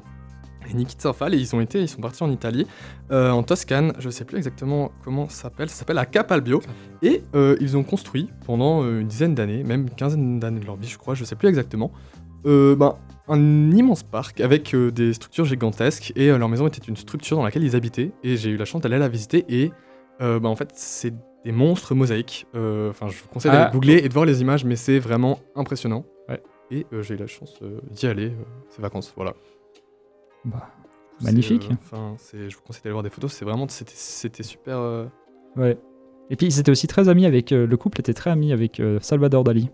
[0.69, 1.33] et Niki de Saint-Phal.
[1.33, 2.67] Et ils, ont été, ils sont partis en Italie,
[3.11, 3.93] euh, en Toscane.
[3.99, 5.69] Je sais plus exactement comment ça s'appelle.
[5.69, 6.61] Ça s'appelle à Capalbio.
[7.01, 10.87] Et ils ont construit pendant une dizaine d'années, même une quinzaine d'années de leur vie,
[10.87, 11.91] je crois, je sais plus exactement,
[12.43, 12.95] ben,
[13.29, 16.13] un immense parc avec euh, des structures gigantesques.
[16.15, 18.11] Et euh, leur maison était une structure dans laquelle ils habitaient.
[18.23, 19.45] Et j'ai eu la chance d'aller la visiter.
[19.49, 19.71] Et
[20.21, 21.13] euh, ben, en fait, c'est
[21.45, 22.45] des monstres mosaïques.
[22.53, 23.71] Enfin, je vous conseille d'aller Ah.
[23.73, 26.05] googler et de voir les images, mais c'est vraiment impressionnant.
[26.29, 26.41] Ouais.
[26.71, 27.59] Et j'ai eu la chance
[27.91, 28.33] d'y aller
[28.69, 29.13] ces vacances.
[29.15, 29.33] Voilà.
[30.45, 30.69] Bah,
[31.21, 31.69] Magnifique.
[31.71, 33.31] Enfin, je vous conseille d'aller voir des photos.
[33.33, 35.07] C'est vraiment, c'était, super.
[35.55, 35.77] ouais.
[36.29, 37.51] Et puis ils étaient aussi très amis avec.
[37.51, 39.69] le couple était très ami avec Salvador Dali.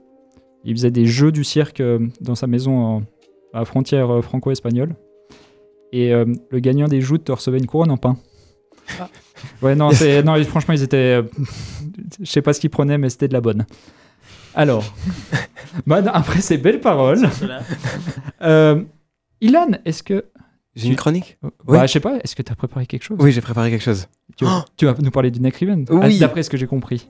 [0.63, 1.81] Il faisait des jeux du cirque
[2.21, 3.03] dans sa maison en-
[3.53, 4.95] à la frontière euh, franco-espagnole.
[5.91, 8.17] Et euh, le gagnant des joutes recevait une couronne en pain.
[9.61, 11.21] Ouais, non, c'est, non, franchement, ils étaient.
[11.21, 11.23] euh,
[12.19, 13.65] je sais pas ce qu'ils prenaient, mais c'était de la bonne.
[14.55, 14.83] Alors,
[15.87, 17.27] bah, non, après ces belles paroles,
[18.41, 18.81] euh,
[19.41, 20.25] Ilan, est-ce que.
[20.75, 21.77] J'ai une chronique Bah, Oui.
[21.83, 23.17] je sais pas, est-ce que tu as préparé quelque chose?
[23.21, 24.07] Oui, j'ai préparé quelque chose.
[24.35, 25.85] tu, vas, tu vas nous parler d'une écrivaine?
[25.89, 26.15] Oui.
[26.15, 27.09] Ah, D'après ce que j'ai compris.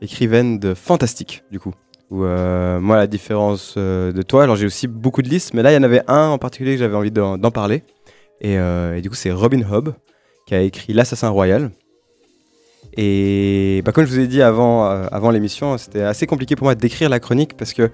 [0.00, 1.74] écrivaine de fantastique, du coup.
[2.10, 5.54] Où, euh, moi, à la différence euh, de toi, alors j'ai aussi beaucoup de listes,
[5.54, 7.82] mais là, il y en avait un en particulier que j'avais envie d'en parler.
[8.40, 9.94] Et, euh, et du coup, c'est Robin Hobb,
[10.46, 11.70] qui a écrit L'Assassin Royal.
[12.96, 16.74] Et bah, comme je vous ai dit avant, avant l'émission, c'était assez compliqué pour moi
[16.74, 17.90] d'écrire la chronique parce que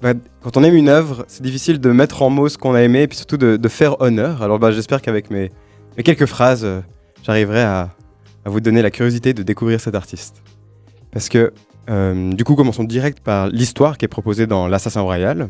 [0.00, 2.82] bah, quand on aime une œuvre, c'est difficile de mettre en mots ce qu'on a
[2.82, 4.40] aimé et puis surtout de, faire honneur.
[4.42, 5.50] Alors bah, j'espère qu'avec mes,
[6.04, 6.66] quelques phrases,
[7.22, 7.90] j'arriverai à,
[8.46, 10.42] à vous donner la curiosité de découvrir cet artiste.
[11.12, 11.52] Parce que
[11.88, 15.48] euh, du coup, commençons direct par l'histoire qui est proposée dans L'Assassin Royal.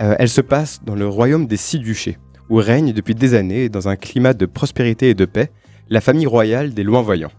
[0.00, 3.68] Euh, elle se passe dans le royaume des six duchés, où règne depuis des années,
[3.68, 5.50] dans un climat de prospérité et de paix,
[5.88, 7.32] la famille royale des loin-voyants.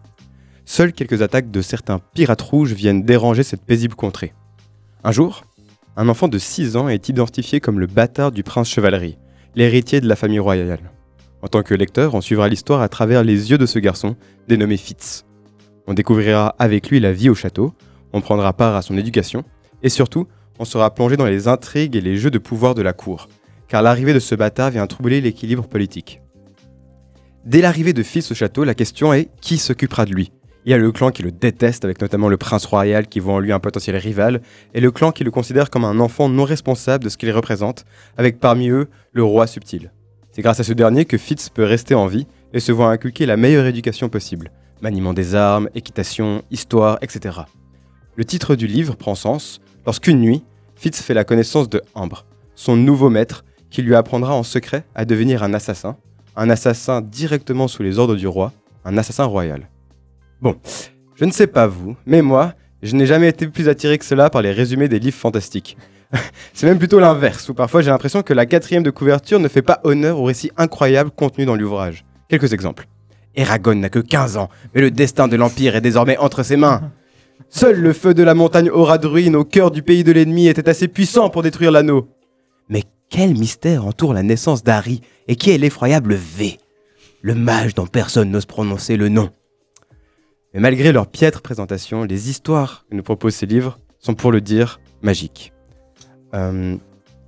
[0.65, 4.33] Seules quelques attaques de certains pirates rouges viennent déranger cette paisible contrée.
[5.03, 5.43] Un jour,
[5.97, 9.17] un enfant de 6 ans est identifié comme le bâtard du prince Chevalerie,
[9.55, 10.91] l'héritier de la famille royale.
[11.41, 14.15] En tant que lecteur, on suivra l'histoire à travers les yeux de ce garçon,
[14.47, 15.25] dénommé Fitz.
[15.87, 17.73] On découvrira avec lui la vie au château,
[18.13, 19.43] on prendra part à son éducation,
[19.83, 20.27] et surtout,
[20.59, 23.29] on sera plongé dans les intrigues et les jeux de pouvoir de la cour,
[23.67, 26.21] car l'arrivée de ce bâtard vient troubler l'équilibre politique.
[27.45, 30.31] Dès l'arrivée de Fitz au château, la question est qui s'occupera de lui?
[30.65, 33.33] Il y a le clan qui le déteste, avec notamment le prince royal qui voit
[33.33, 34.41] en lui un potentiel rival,
[34.73, 37.85] et le clan qui le considère comme un enfant non responsable de ce qu'il représente,
[38.17, 39.91] avec parmi eux le roi subtil.
[40.31, 43.25] C'est grâce à ce dernier que Fitz peut rester en vie et se voit inculquer
[43.25, 47.39] la meilleure éducation possible maniement des armes, équitation, histoire, etc.
[48.19, 50.43] Le titre du livre prend sens lorsqu'une nuit,
[50.75, 55.05] Fitz fait la connaissance de Ambre, son nouveau maître, qui lui apprendra en secret à
[55.05, 55.95] devenir un assassin,
[56.35, 58.51] un assassin directement sous les ordres du roi,
[58.83, 59.69] un assassin royal.
[60.41, 60.57] Bon,
[61.15, 64.29] je ne sais pas vous, mais moi, je n'ai jamais été plus attiré que cela
[64.29, 65.77] par les résumés des livres fantastiques.
[66.53, 69.61] C'est même plutôt l'inverse, où parfois j'ai l'impression que la quatrième de couverture ne fait
[69.61, 72.03] pas honneur au récit incroyable contenu dans l'ouvrage.
[72.27, 72.85] Quelques exemples.
[73.35, 76.91] Eragon n'a que 15 ans, mais le destin de l'Empire est désormais entre ses mains.
[77.47, 80.87] Seul le feu de la montagne Oradruin au cœur du pays de l'ennemi était assez
[80.87, 82.09] puissant pour détruire l'anneau.
[82.67, 86.57] Mais quel mystère entoure la naissance d'Harry et qui est l'effroyable V?
[87.21, 89.29] Le mage dont personne n'ose prononcer le nom.
[90.53, 94.41] Mais malgré leur piètre présentation, les histoires que nous proposent ces livres sont pour le
[94.41, 95.53] dire magiques.
[96.33, 96.75] Euh,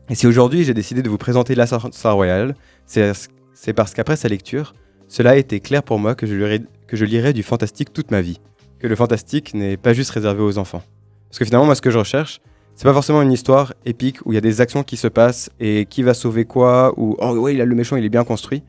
[0.10, 4.74] et si aujourd'hui j'ai décidé de vous présenter l'Assassin Royal, c'est parce qu'après sa lecture,
[5.08, 8.12] cela a été clair pour moi que je, lirais, que je lirais du fantastique toute
[8.12, 8.40] ma vie.
[8.82, 10.82] Que le fantastique n'est pas juste réservé aux enfants.
[11.30, 12.42] Parce que finalement, moi, ce que je recherche,
[12.76, 15.52] c'est pas forcément une histoire épique où il y a des actions qui se passent
[15.60, 18.64] et qui va sauver quoi, ou oh ouais, là, le méchant, il est bien construit.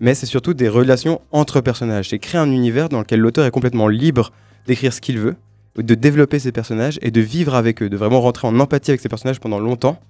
[0.00, 2.10] Mais c'est surtout des relations entre personnages.
[2.10, 4.32] C'est créer un univers dans lequel l'auteur est complètement libre
[4.66, 5.36] d'écrire ce qu'il veut
[5.82, 9.00] de développer ces personnages et de vivre avec eux, de vraiment rentrer en empathie avec
[9.00, 10.00] ces personnages pendant longtemps,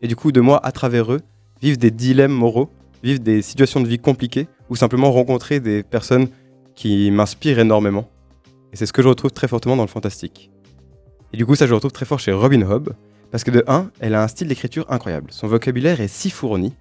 [0.00, 1.20] et du coup de moi, à travers eux,
[1.62, 2.70] vivre des dilemmes moraux,
[3.02, 6.28] vivre des situations de vie compliquées, ou simplement rencontrer des personnes
[6.74, 8.08] qui m'inspirent énormément.
[8.74, 10.50] Et c'est ce que je retrouve très fortement dans le fantastique.
[11.32, 12.90] Et du coup, ça je retrouve très fort chez Robin Hobb,
[13.30, 15.28] parce que de 1, elle a un style d'écriture incroyable.
[15.30, 16.74] Son vocabulaire est si fourni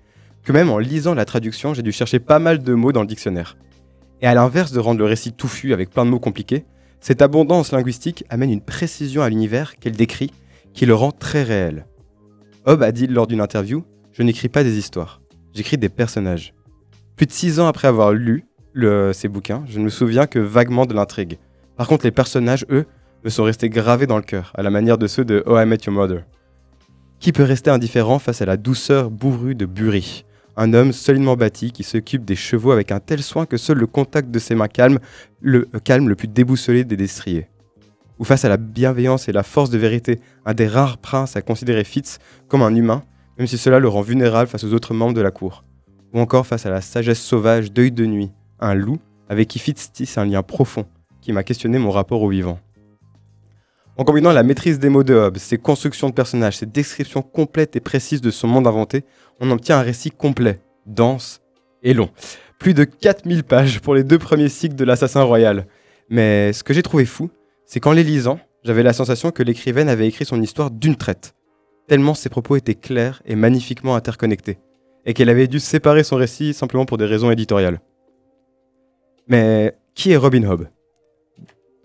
[0.44, 3.08] que même en lisant la traduction, j'ai dû chercher pas mal de mots dans le
[3.08, 3.58] dictionnaire.
[4.22, 6.66] Et à l'inverse de rendre le récit touffu avec plein de mots compliqués,
[7.00, 10.32] cette abondance linguistique amène une précision à l'univers qu'elle décrit
[10.74, 11.86] qui le rend très réel.
[12.66, 15.22] Hobb a dit lors d'une interview Je n'écris pas des histoires,
[15.54, 16.56] j'écris des personnages.
[17.18, 20.40] Plus de six ans après avoir lu le- ces bouquins, je ne me souviens que
[20.40, 21.38] vaguement de l'intrigue.
[21.76, 22.86] Par contre, les personnages, eux,
[23.24, 25.66] me sont restés gravés dans le cœur, à la manière de ceux de Oh I
[25.66, 26.24] Met Your Mother.
[27.20, 31.72] Qui peut rester indifférent face à la douceur bourrue de Bury un homme solidement bâti
[31.72, 34.68] qui s'occupe des chevaux avec un tel soin que seul le contact de ses mains
[34.68, 35.00] calme
[35.42, 37.48] le, euh, calme le plus déboussolé des destriers.
[38.20, 41.42] Ou face à la bienveillance et la force de vérité, un des rares princes à
[41.42, 43.04] considérer Fitz comme un humain,
[43.38, 45.64] même si cela le rend vulnérable face aux autres membres de la cour.
[46.14, 49.92] Ou encore face à la sagesse sauvage d'œil de nuit, un loup avec qui Fitz
[49.92, 50.86] tisse un lien profond
[51.24, 52.60] qui m'a questionné mon rapport au vivant.
[53.96, 57.76] En combinant la maîtrise des mots de Hobbes, ses constructions de personnages, ses descriptions complètes
[57.76, 59.06] et précises de son monde inventé,
[59.40, 61.42] on obtient un récit complet, dense
[61.82, 62.10] et long.
[62.60, 65.68] Plus de 4000 pages pour les deux premiers cycles de l'Assassin Royal.
[66.10, 67.30] Mais ce que j'ai trouvé fou,
[67.66, 71.36] c'est qu'en les lisant, j'avais la sensation que l'écrivaine avait écrit son histoire d'une traite,
[71.88, 74.58] tellement ses propos étaient clairs et magnifiquement interconnectés,
[75.06, 77.80] et qu'elle avait dû séparer son récit simplement pour des raisons éditoriales.
[79.28, 80.68] Mais qui est Robin Hobb?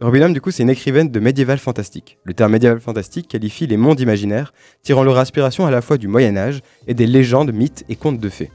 [0.00, 2.18] Robin Hobb, du coup, c'est une écrivaine de médiéval fantastique.
[2.22, 4.52] Le terme médiéval fantastique qualifie les mondes imaginaires,
[4.84, 8.20] tirant leur inspiration à la fois du Moyen Âge et des légendes, mythes et contes
[8.20, 8.52] de fées.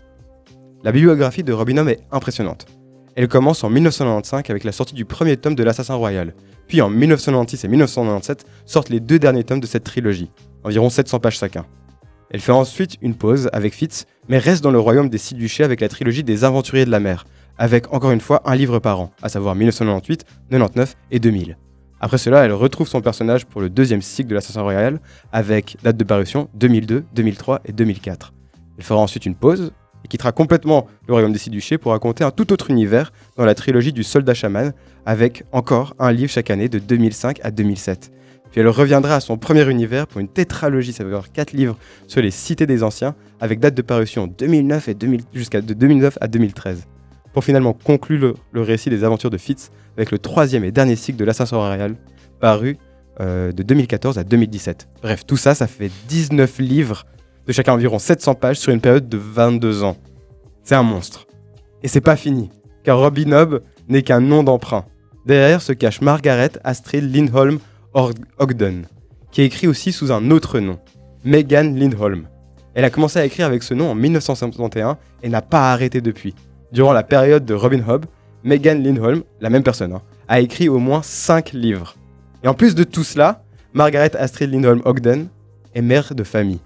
[0.86, 2.68] La bibliographie de Robin Hobb est impressionnante.
[3.16, 6.34] Elle commence en 1995 avec la sortie du premier tome de l'Assassin Royal.
[6.70, 10.32] Puis en 1996 et 1997 sortent les deux derniers tomes de cette trilogie,
[10.64, 11.66] environ 700 pages chacun.
[12.30, 15.66] Elle fait ensuite une pause avec Fitz, mais reste dans le royaume des six duchés
[15.66, 17.26] avec la trilogie des Aventuriers de la mer,
[17.58, 21.58] avec encore une fois un livre par an, à savoir 1998, 99 et 2000.
[22.00, 25.00] Après cela, elle retrouve son personnage pour le deuxième cycle de l'Assassin Royal,
[25.32, 28.34] avec date de parution 2002, 2003 et 2004.
[28.78, 29.72] Elle fera ensuite une pause
[30.04, 33.46] et quittera complètement le royaume des six duchés pour raconter un tout autre univers dans
[33.46, 34.74] la trilogie du soldat chaman,
[35.06, 38.12] avec encore un livre chaque année de 2005 à 2007.
[38.52, 41.78] Puis elle reviendra à son premier univers pour une tétralogie, ça veut dire 4 livres
[42.08, 46.18] sur les cités des anciens, avec date de parution 2009 et 2000 jusqu'à de 2009
[46.20, 46.86] à 2013
[47.34, 51.18] pour finalement conclure le, récit des aventures de Fitz avec le troisième et dernier cycle
[51.18, 51.96] de l'Assassin Royal,
[52.40, 52.78] paru
[53.20, 54.88] euh, de 2014 à 2017.
[55.02, 57.06] Bref, tout ça, ça fait 19 livres
[57.46, 59.98] de chacun environ 700 pages sur une période de 22 ans.
[60.64, 61.28] C'est un monstre.
[61.84, 62.50] Et c'est pas fini,
[62.84, 64.86] car Robin Hobb n'est qu'un nom d'emprunt.
[65.26, 67.60] Derrière se cache Margaret Astrid Lindholm
[67.94, 68.86] Ogden,
[69.32, 70.80] qui est écrit aussi sous un autre nom,
[71.24, 72.28] Megan Lindholm.
[72.74, 76.34] Elle a commencé à écrire avec ce nom en 1971 et n'a pas arrêté depuis.
[76.74, 78.08] Durant la période de Robin Hobb,
[78.44, 81.96] Megan Lindholm, la même personne, hein, a écrit au moins 5 livres.
[82.44, 85.28] Et en plus de tout cela, Margaret Astrid Lindholm Ogden
[85.76, 86.62] est mère de famille.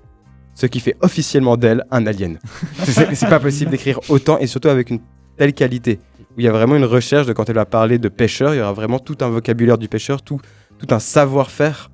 [0.53, 2.39] Ce qui fait officiellement d'elle un alien.
[2.85, 5.01] c'est pas possible d'écrire autant et surtout avec une
[5.35, 5.99] telle qualité.
[6.37, 8.59] Où il y a vraiment une recherche de quand elle va parler de pêcheur, il
[8.59, 10.39] y aura vraiment tout un vocabulaire du pêcheur, tout,
[10.79, 11.91] tout un savoir-faire.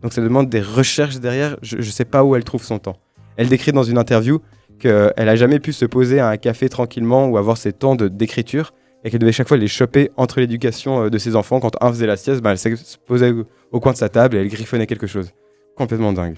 [0.00, 1.56] Donc ça demande des recherches derrière.
[1.62, 2.98] Je, je sais pas où elle trouve son temps.
[3.36, 4.40] Elle décrit dans une interview
[4.78, 8.72] qu'elle a jamais pu se poser à un café tranquillement ou avoir ses temps d'écriture
[9.04, 11.60] et qu'elle devait chaque fois les choper entre l'éducation euh, de ses enfants.
[11.60, 14.36] Quand un faisait la sieste, bah, elle se posait au- au coin de sa table
[14.36, 15.30] et elle griffonnait quelque chose.
[15.76, 16.36] Complètement dingue.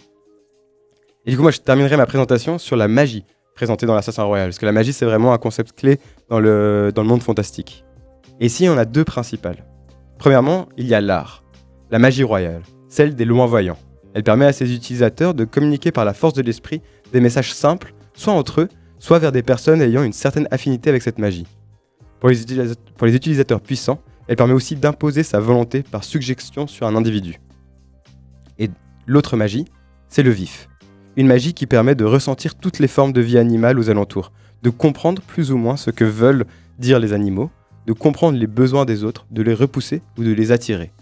[1.26, 3.24] Et du coup, moi, je terminerai ma présentation sur la magie
[3.54, 4.48] présentée dans l'Assassin Royal.
[4.48, 5.98] Parce que la magie, c'est vraiment un concept clé
[6.28, 7.84] dans le, dans le monde fantastique.
[8.40, 9.64] Et ici, on a deux principales.
[10.18, 11.44] Premièrement, il y a l'art.
[11.90, 13.78] La magie royale, celle des loin-voyants.
[14.14, 17.94] Elle permet à ses utilisateurs de communiquer par la force de l'esprit des messages simples,
[18.20, 21.46] soit entre eux, soit vers des personnes ayant une certaine affinité avec cette magie.
[22.20, 27.40] Pour les, utilisateurs puissants, elle permet aussi d'imposer sa volonté par suggestion sur un individu.
[28.58, 28.68] Et
[29.06, 29.64] l'autre magie,
[30.10, 30.68] c'est le vif.
[31.16, 34.32] Une magie qui permet de ressentir toutes les formes de vie animale aux alentours,
[34.62, 36.44] de comprendre plus ou moins ce que veulent
[36.78, 37.50] dire les animaux,
[37.86, 40.92] de comprendre les besoins des autres, de les repousser ou de les attirer.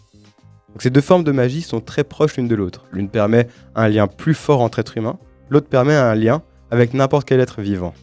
[0.79, 2.85] Ces deux formes de magie sont très proches l'une de l'autre.
[2.93, 5.19] L'une permet un lien plus fort entre êtres humains,
[5.51, 7.95] l'autre permet un lien avec n'importe quel être vivant.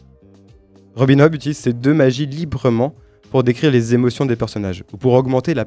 [0.94, 2.94] Robin Hobb utilise ces deux magies librement
[3.30, 5.66] pour décrire les émotions des personnages, ou pour augmenter la,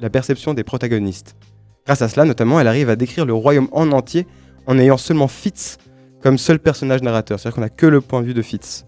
[0.00, 1.36] la perception des protagonistes.
[1.86, 4.26] Grâce à cela, notamment, elle arrive à décrire le royaume en entier
[4.66, 5.78] en ayant seulement Fitz
[6.22, 8.86] comme seul personnage narrateur, c'est-à-dire qu'on n'a que le point de vue de Fitz.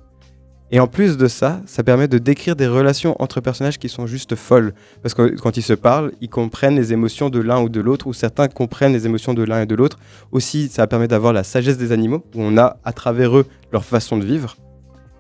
[0.73, 4.07] Et en plus de ça, ça permet de décrire des relations entre personnages qui sont
[4.09, 4.75] juste folles.
[5.01, 8.09] Parce que quand ils se parlent, ils comprennent les émotions de l'un ou de l'autre,
[8.09, 9.99] ou certains comprennent les émotions de l'un et de l'autre.
[10.33, 13.85] Aussi, ça permet d'avoir la sagesse des animaux, où on a à travers eux leur
[13.85, 14.57] façon de vivre.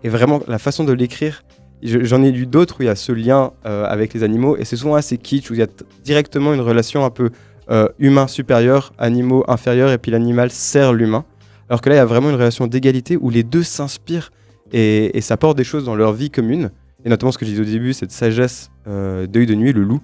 [0.02, 1.44] Et vraiment, la façon de l'écrire,
[1.80, 4.56] je- j'en ai lu d'autres où il y a ce lien euh, avec les animaux,
[4.56, 5.68] et c'est souvent assez kitsch, où il y a
[6.04, 7.30] directement une relation un peu
[7.70, 11.24] euh, humain supérieur, animaux inférieurs, et puis l'animal sert l'humain.
[11.68, 14.30] Alors que là, il y a vraiment une relation d'égalité où les deux s'inspirent
[14.72, 16.70] et, et s'apportent des choses dans leur vie commune.
[17.04, 19.82] Et notamment ce que je disais au début, cette sagesse euh, d'œil de nuit, le
[19.82, 20.00] loup.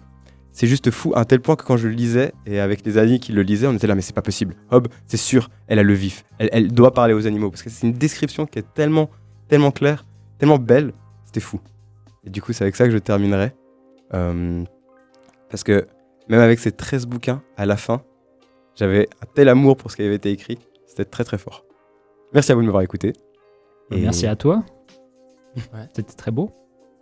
[0.53, 2.99] C'est juste fou, à un tel point que quand je le lisais, et avec les
[2.99, 4.55] amis qui le lisaient, on était là, mais c'est pas possible.
[4.71, 6.25] Hob, c'est sûr, elle a le vif.
[6.39, 7.51] Elle, elle doit parler aux animaux.
[7.51, 9.11] Parce que c'est une description qui est tellement,
[9.49, 10.05] tellement claire,
[10.39, 10.93] tellement belle.
[11.25, 11.59] C'était fou.
[12.25, 13.53] Et du coup, c'est avec ça que je terminerai.
[14.15, 14.63] Euh,
[15.49, 15.87] parce que
[16.29, 18.03] même avec ces 13 bouquins, à la fin,
[18.77, 20.59] j'avais un tel amour pour ce qui avait été écrit.
[20.87, 21.65] C'était très très fort.
[22.35, 23.13] Merci à vous de m'avoir écouté.
[23.93, 24.63] Et Merci à toi.
[25.57, 25.63] Ouais.
[25.95, 26.51] C'était très beau.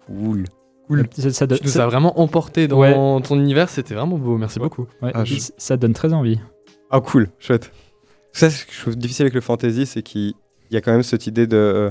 [0.07, 0.45] Cool.
[0.89, 1.07] Cool.
[1.13, 2.93] Ça, ça Tu nous ça- as vraiment emporté dans Ouais.
[3.23, 4.87] ton univers, c'était vraiment beau, merci beaucoup.
[5.03, 6.41] ouais, Ah, je- ça- donne très envie.
[6.91, 7.71] Ah cool, chouette.
[8.33, 10.35] Ça, ce que je trouve difficile avec le fantasy, c'est qu'il
[10.71, 11.57] y a quand même cette idée de...
[11.57, 11.91] euh,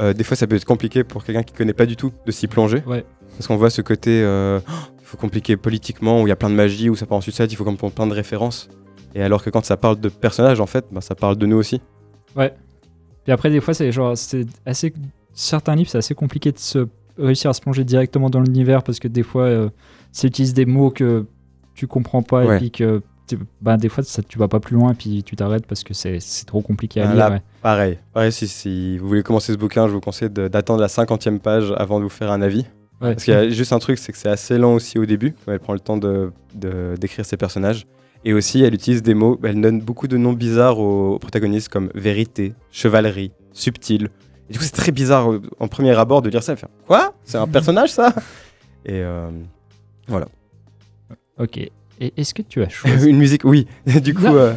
[0.00, 2.32] euh, des fois, ça peut être compliqué pour quelqu'un qui connaît pas du tout de
[2.32, 2.82] s'y plonger.
[2.86, 3.04] Ouais.
[3.36, 4.20] Parce qu'on voit ce côté...
[4.22, 7.06] euh, oh, il faut compliquer politiquement, où il y a plein de magie, où ça
[7.06, 8.68] part en sucette, il faut comprendre plein de références.
[9.14, 11.56] Et alors que quand ça parle de personnages, en fait, bah, ça parle de nous
[11.56, 11.80] aussi.
[13.24, 14.92] Puis après, des fois, c'est genre, c'est assez.
[15.32, 16.86] Certains livres, c'est assez compliqué de se
[17.18, 19.68] réussir à se plonger directement dans l'univers parce que des fois, euh,
[20.12, 21.26] ça utilise des mots que
[21.74, 22.56] tu comprends pas Ouais.
[22.56, 23.02] et puis que.
[23.62, 25.94] Bah, des fois, ça, tu vas pas plus loin et puis tu t'arrêtes parce que
[25.94, 27.14] c'est trop compliqué à lire.
[27.16, 27.42] là, ouais.
[27.62, 27.98] Pareil.
[28.12, 31.72] Pareil, si, si vous voulez commencer ce bouquin, je vous conseille d'attendre la 50e page
[31.78, 32.66] avant de vous faire un avis.
[33.00, 33.14] Ouais.
[33.14, 35.34] Parce qu'il y a juste un truc, c'est que c'est assez lent aussi au début.
[35.46, 36.30] Elle prend le temps de-
[37.00, 37.86] d'écrire ses personnages.
[38.24, 41.90] Et aussi, elle utilise des mots, elle donne beaucoup de noms bizarres aux, protagonistes comme
[41.94, 44.08] vérité, chevalerie, subtil.
[44.48, 46.70] Et du coup, c'est très bizarre euh, en premier abord de lire ça et faire
[46.86, 47.14] Quoi?
[47.24, 48.14] C'est un personnage ça?
[48.86, 49.30] Et euh,
[50.06, 50.28] voilà.
[51.38, 51.58] Ok.
[51.58, 53.66] Et est-ce que tu as choisi Une musique, oui.
[54.02, 54.54] du coup, euh,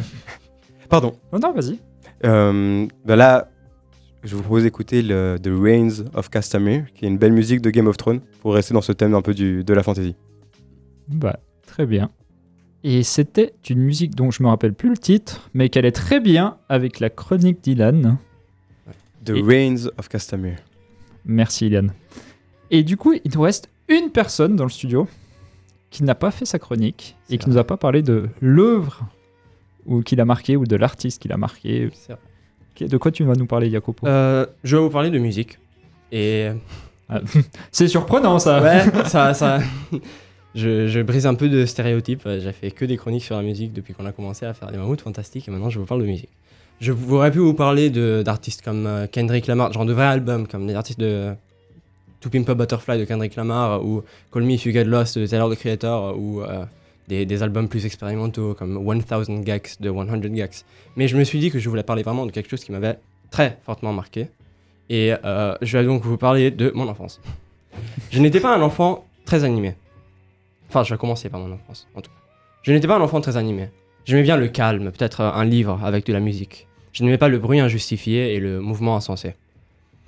[0.88, 1.14] pardon.
[1.32, 1.78] Non, non, vas-y.
[2.24, 3.50] Euh, ben là,
[4.24, 7.70] je vous propose d'écouter le The Reigns of Castamere, qui est une belle musique de
[7.70, 10.16] Game of Thrones, pour rester dans ce thème un peu du, de la fantasy.
[11.08, 12.10] Bah, très bien.
[12.84, 16.20] Et c'était une musique dont je me rappelle plus le titre, mais qu'elle est très
[16.20, 18.18] bien avec la chronique d'Ilan.
[19.24, 20.56] The Et- Reigns of Castamere.
[21.24, 21.88] Merci Ilan.
[22.70, 25.08] Et du coup, il nous reste une personne dans le studio
[25.90, 29.00] qui n'a pas fait sa chronique et C'est qui nous a pas parlé de l'œuvre
[29.86, 31.90] ou qu'il a marqué ou de l'artiste qu'il a marqué.
[32.80, 35.58] De quoi tu vas nous parler, Jacopo Euh, je vais vous parler de musique.
[36.12, 36.50] Et
[37.72, 38.62] C'est surprenant ça.
[38.62, 39.60] ouais, ça, ça,
[40.54, 42.26] je, brise un peu de stéréotypes.
[42.26, 44.70] Euh, J'ai fait que des chroniques sur la musique depuis qu'on a commencé à faire
[44.70, 46.30] des mammouths fantastiques et maintenant je vous parle de musique.
[46.80, 50.66] Je pourrais pu vous parler d'artistes comme euh, Kendrick Lamar, genre de vrais albums, comme
[50.66, 51.32] des artistes de
[52.20, 55.46] To Pimp Butterfly de Kendrick Lamar ou Call Me If You Get Lost de Tyler
[55.50, 56.64] the Creator ou euh,
[57.08, 59.04] des, albums plus expérimentaux comme 1000
[59.42, 60.50] Gags de 100 Gags.
[60.96, 62.98] Mais je me suis dit que je voulais parler vraiment de quelque chose qui m'avait
[63.30, 64.28] très fortement marqué.
[64.90, 65.12] Et
[65.62, 67.20] je vais donc vous parler de mon enfance.
[68.10, 69.74] Je n'étais pas un enfant très animé.
[70.68, 72.16] Enfin, je vais commencer par mon enfance, en tout cas.
[72.62, 73.70] Je n'étais pas un enfant très animé.
[74.04, 76.66] J'aimais bien le calme, peut-être un livre avec de la musique.
[76.92, 79.34] Je n'aimais pas le bruit injustifié et le mouvement insensé.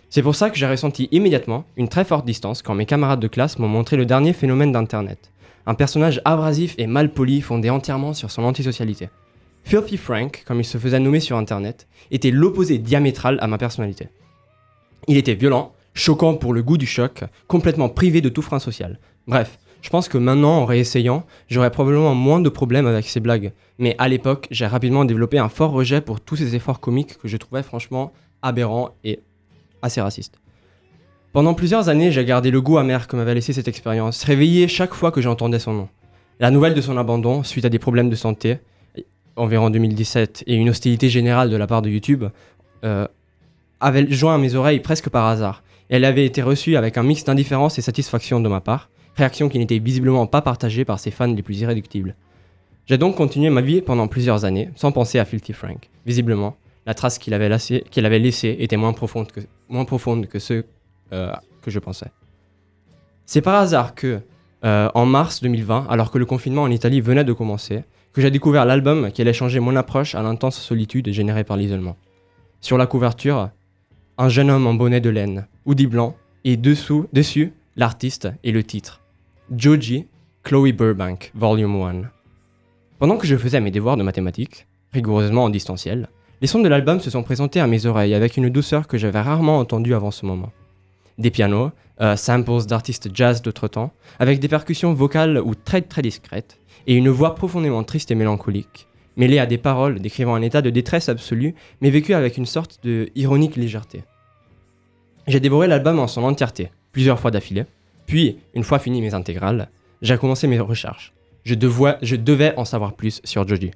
[0.08, 3.28] C'est pour ça que j'ai ressenti immédiatement une très forte distance quand mes camarades de
[3.28, 5.30] classe m'ont montré le dernier phénomène d'Internet.
[5.66, 9.08] Un personnage abrasif et mal poli fondé entièrement sur son antisocialité.
[9.62, 14.08] Filthy Frank, comme il se faisait nommer sur Internet, était l'opposé diamétral à ma personnalité.
[15.06, 18.98] Il était violent, choquant pour le goût du choc, complètement privé de tout frein social.
[19.28, 23.53] Bref, je pense que maintenant, en réessayant, j'aurais probablement moins de problèmes avec ces blagues.
[23.78, 27.28] Mais à l'époque, j'ai rapidement développé un fort rejet pour tous ces efforts comiques que
[27.28, 28.12] je trouvais franchement
[28.43, 29.20] aberrants et
[29.83, 30.39] assez racistes.
[31.33, 34.95] Pendant plusieurs années, j'ai gardé le goût amer que m'avait laissé cette expérience, réveillé chaque
[34.95, 35.89] fois que j'entendais son nom.
[36.41, 38.59] La nouvelle de son abandon, suite à des problèmes de santé,
[39.37, 42.24] environ 2017, et une hostilité générale de la part de YouTube,
[42.85, 43.07] euh,
[43.78, 45.62] avait joint à mes oreilles presque par hasard.
[45.89, 49.58] Elle avait été reçue avec un mix d'indifférence et satisfaction de ma part, réaction qui
[49.58, 52.14] n'était visiblement pas partagée par ses fans les plus irréductibles.
[52.86, 55.88] J'ai donc continué ma vie pendant plusieurs années, sans penser à Filthy Frank.
[56.06, 56.56] Visiblement,
[56.86, 60.64] la trace qu'il avait, avait laissée était moins profonde que, moins profonde que ce
[61.12, 61.32] euh,
[61.62, 62.11] que je pensais.
[63.26, 64.20] C'est par hasard que,
[64.64, 68.30] euh, en mars 2020, alors que le confinement en Italie venait de commencer, que j'ai
[68.30, 71.96] découvert l'album qui allait changer mon approche à l'intense solitude générée par l'isolement.
[72.61, 73.50] Sur la couverture,
[74.18, 78.64] un jeune homme en bonnet de laine, hoodie blanc, et dessous, dessus, l'artiste et le
[78.64, 78.99] titre.
[79.57, 80.07] Joji,
[80.44, 82.03] Chloe Burbank, Volume 1.
[83.01, 86.09] Pendant que je faisais mes devoirs de mathématiques, rigoureusement en distanciel,
[86.40, 89.20] les sons de l'album se sont présentés à mes oreilles avec une douceur que j'avais
[89.20, 90.53] rarement entendue avant ce moment.
[91.18, 96.01] des pianos, euh, samples d'artistes jazz d'autre temps, avec des percussions vocales ou très très
[96.01, 98.86] discrètes, et une voix profondément triste et mélancolique,
[99.16, 102.84] mêlée à des paroles décrivant un état de détresse absolue, mais vécu avec une sorte
[102.84, 104.05] de ironique légèreté.
[105.26, 107.64] J'ai dévoré l'album en son entièreté, plusieurs fois d'affilée,
[108.11, 109.68] puis, une fois fini mes intégrales,
[110.02, 111.12] j'ai commencé mes recherches.
[111.44, 113.70] Je, devais- en savoir plus sur Joji.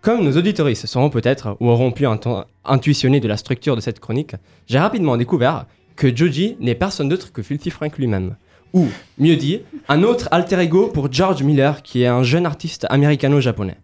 [0.00, 4.00] Comme nos auditoristes sauront peut-être ou auront pu intu- intuitionner de la structure de cette
[4.00, 4.34] chronique,
[4.66, 8.34] j'ai rapidement découvert que Joji n'est personne d'autre que Filthy Frank lui-même.
[8.74, 8.86] Ou,
[9.16, 13.76] mieux dit, un autre alter ego pour George Miller, qui est un jeune artiste américano-japonais.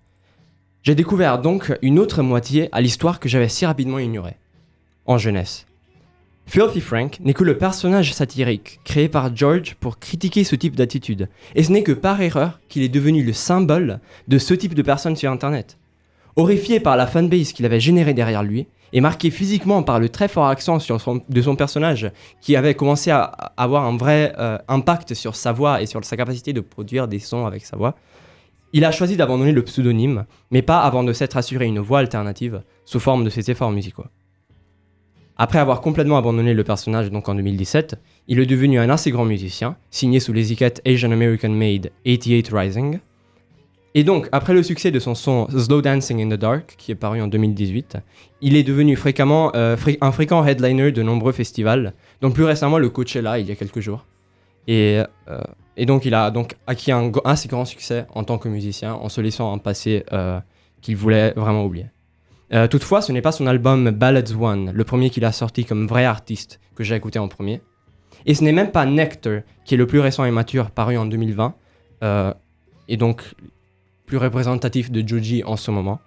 [0.83, 4.35] J'ai découvert donc une autre moitié à l'histoire que j'avais si rapidement ignorée.
[5.07, 5.67] En jeunesse.
[6.47, 11.29] Filthy Frank n'est que le personnage satirique créé par George pour critiquer ce type d'attitude,
[11.55, 14.83] et ce n'est que par erreur qu'il est devenu le symbole de ce type de
[14.83, 15.79] personne sur Internet.
[16.37, 20.29] Horrifié par la fanbase qu'il avait générée derrière lui, et marqué physiquement par le très
[20.29, 22.11] fort accent de son personnage,
[22.43, 26.05] qui avait commencé à à avoir un vrai euh, impact sur sa voix et sur
[26.05, 27.95] sa capacité de produire des sons avec sa voix,
[28.73, 32.63] il a choisi d'abandonner le pseudonyme, mais pas avant de s'être assuré une voix alternative
[32.85, 34.07] sous forme de ses efforts musicaux.
[35.43, 37.97] Après avoir complètement abandonné le personnage donc en 2017,
[38.29, 43.01] il est devenu un assez grand musicien, signé sous l'étiquette Asian American Made 88 Rising.
[43.97, 46.95] Et donc, après le succès de son son Slow Dancing in the Dark, qui est
[46.95, 47.97] paru en 2018,
[48.41, 52.89] il est devenu fréquemment euh, un fréquent headliner de nombreux festivals, dont plus récemment le
[52.89, 54.07] Coachella il y a quelques jours.
[54.69, 58.95] Et, euh, donc, il a donc acquis un assez grand succès en tant que musicien,
[58.95, 60.39] en se laissant un passé euh,
[60.83, 61.87] qu'il voulait vraiment oublier.
[62.55, 65.87] Euh, toutefois, ce n'est pas son album Ballads One, le premier qu'il a sorti comme
[65.87, 67.63] vrai artiste, que j'ai écouté en premier.
[68.27, 71.07] Et ce n'est même pas Nectar, qui est le plus récent et mature, paru en
[71.07, 71.55] 2020,
[72.03, 72.35] euh,
[72.89, 73.23] et donc
[74.05, 76.01] plus représentatif de Joji en ce moment.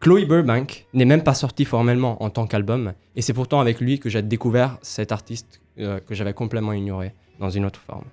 [0.00, 3.98] Chloe Burbank n'est même pas sorti formellement en tant qu'album, et c'est pourtant avec lui
[3.98, 8.04] que j'ai découvert cet artiste euh, que j'avais complètement ignoré dans une autre forme.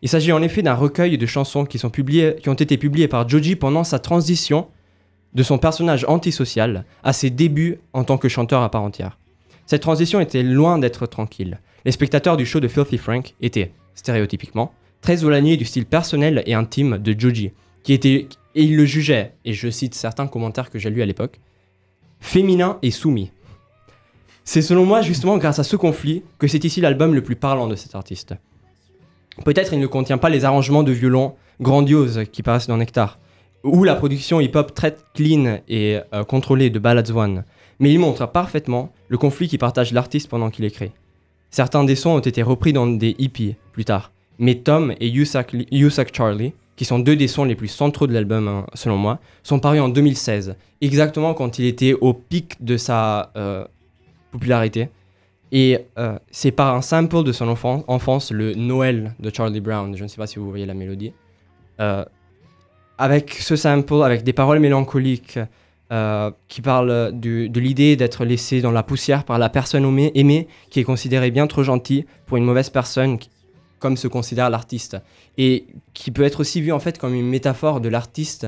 [0.00, 3.08] Il s'agit en effet d'un recueil de chansons qui, sont publiées, qui ont été publiées
[3.08, 4.68] par Joji pendant sa transition
[5.34, 9.18] de son personnage antisocial à ses débuts en tant que chanteur à part entière.
[9.66, 11.58] Cette transition était loin d'être tranquille.
[11.84, 16.54] Les spectateurs du show de Filthy Frank étaient, stéréotypiquement, très éloignés du style personnel et
[16.54, 20.78] intime de Joji, qui était, et il le jugeait, et je cite certains commentaires que
[20.78, 21.40] j'ai lus à l'époque,
[22.20, 23.30] féminin et soumis.
[24.44, 27.66] C'est selon moi justement grâce à ce conflit que c'est ici l'album le plus parlant
[27.66, 28.34] de cet artiste.
[29.44, 33.18] Peut-être il ne contient pas les arrangements de violon grandioses qui paraissent dans Nectar,
[33.64, 37.44] ou la production hip-hop très clean et euh, contrôlée de Ballads One,
[37.80, 40.92] mais il montre parfaitement le conflit qui partage l'artiste pendant qu'il écrit.
[41.50, 46.14] Certains des sons ont été repris dans des hippies plus tard, mais Tom et Yusak
[46.14, 49.60] Charlie, qui sont deux des sons les plus centraux de l'album hein, selon moi, sont
[49.60, 53.64] parus en 2016, exactement quand il était au pic de sa euh,
[54.30, 54.88] popularité.
[55.52, 59.96] Et euh, c'est par un sample de son enfan- enfance, le Noël de Charlie Brown,
[59.96, 61.12] je ne sais pas si vous voyez la mélodie.
[63.04, 65.38] Avec ce sample, avec des paroles mélancoliques
[65.92, 69.84] euh, qui parlent de l'idée d'être laissé dans la poussière par la personne
[70.14, 73.18] aimée, qui est considérée bien trop gentille pour une mauvaise personne,
[73.78, 74.96] comme se considère l'artiste.
[75.36, 78.46] Et qui peut être aussi vu en fait comme une métaphore de l'artiste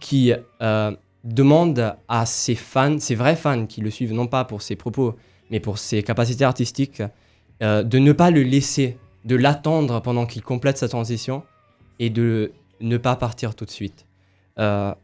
[0.00, 0.92] qui euh,
[1.24, 5.14] demande à ses fans, ses vrais fans qui le suivent non pas pour ses propos,
[5.50, 7.02] mais pour ses capacités artistiques,
[7.62, 11.42] euh, de ne pas le laisser, de l'attendre pendant qu'il complète sa transition
[11.98, 14.06] et de ne pas partir tout de suite.
[14.58, 14.94] Euh,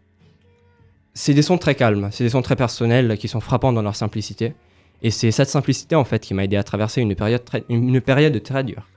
[1.12, 3.96] c'est des sons très calmes, c'est des sons très personnels qui sont frappants dans leur
[3.96, 4.54] simplicité.
[5.02, 8.00] Et c'est cette simplicité en fait qui m'a aidé à traverser une période très, une
[8.00, 8.88] période très dure.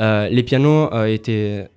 [0.00, 1.68] Euh, les pianos euh, étaient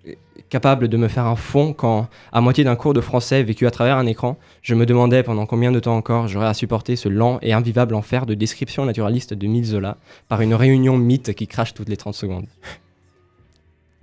[0.50, 3.72] capables de me faire un fond quand, à moitié d'un cours de français vécu à
[3.72, 7.10] travers un écran, je me demandais pendant combien de temps encore j'aurais à supporter ce
[7.10, 9.98] lent et invivable enfer de description naturaliste de Mille Zola
[10.30, 12.48] par une réunion mythe qui crache toutes les 30 secondes.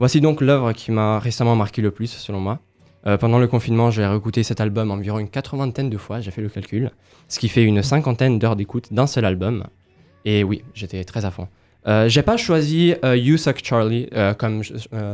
[0.03, 2.59] Voici donc l'œuvre qui m'a récemment marqué le plus, selon moi.
[3.07, 6.43] Euh, pendant le confinement, j'ai réécouté cet album environ une quatre-vingtaine de fois, j'ai fait
[6.43, 6.91] le calcul,
[7.29, 9.63] ce qui fait une cinquantaine d'heures d'écoute d'un seul album.
[10.25, 11.47] Et oui, j'étais très à fond.
[11.87, 14.63] Euh, j'ai pas choisi euh, You Suck Charlie comme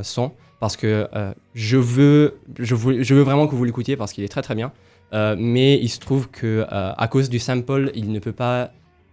[0.03, 1.07] son parce que
[1.53, 4.73] je, veux, je, veux, vraiment que vous l'écoutiez parce qu'il est très très bien.
[5.13, 8.71] Mais il se trouve que à cause du sample, il ne peut pas.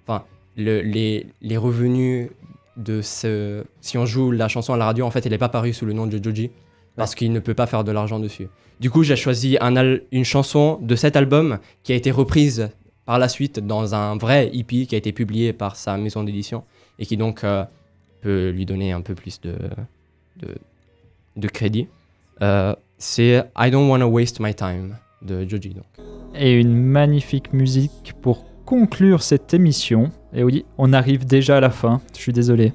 [0.08, 0.24] Enfin,
[0.56, 2.30] le- les, les revenus
[2.78, 3.64] de ce.
[3.82, 5.86] Si on joue la chanson à la radio, en fait, elle n'est pas parue sous
[5.86, 6.52] le nom de Joji
[6.96, 8.48] parce qu'il ne peut pas faire de l'argent dessus.
[8.80, 12.70] Du coup, j'ai choisi un al- une chanson de cet album qui a été reprise
[13.06, 16.64] par la suite dans un vrai EP qui a été publié par sa maison d'édition
[17.00, 17.64] et qui donc euh,
[18.22, 19.56] peut lui donner un peu plus de,
[20.38, 20.56] de,
[21.38, 21.88] de crédit.
[22.42, 25.70] Euh, c'est I Don't Wanna Waste My Time de Joji.
[25.70, 25.86] Donc.
[26.34, 30.12] Et une magnifique musique pour conclure cette émission.
[30.38, 32.02] Et oui, on arrive déjà à la fin.
[32.14, 32.74] Je suis désolé.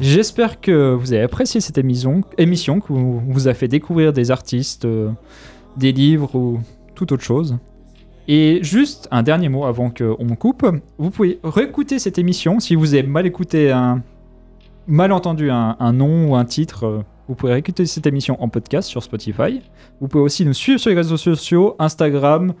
[0.00, 4.30] J'espère que vous avez apprécié cette émission, émission qui vous, vous a fait découvrir des
[4.30, 5.10] artistes, euh,
[5.76, 6.60] des livres ou
[6.94, 7.58] toute autre chose.
[8.28, 10.64] Et juste un dernier mot avant qu'on me coupe.
[10.98, 14.02] Vous pouvez réécouter cette émission si vous avez mal écouté un.
[14.86, 16.84] mal entendu un, un nom ou un titre.
[16.86, 19.62] euh, Vous pouvez réécouter cette émission en podcast sur Spotify.
[20.00, 22.52] Vous pouvez aussi nous suivre sur les réseaux sociaux Instagram,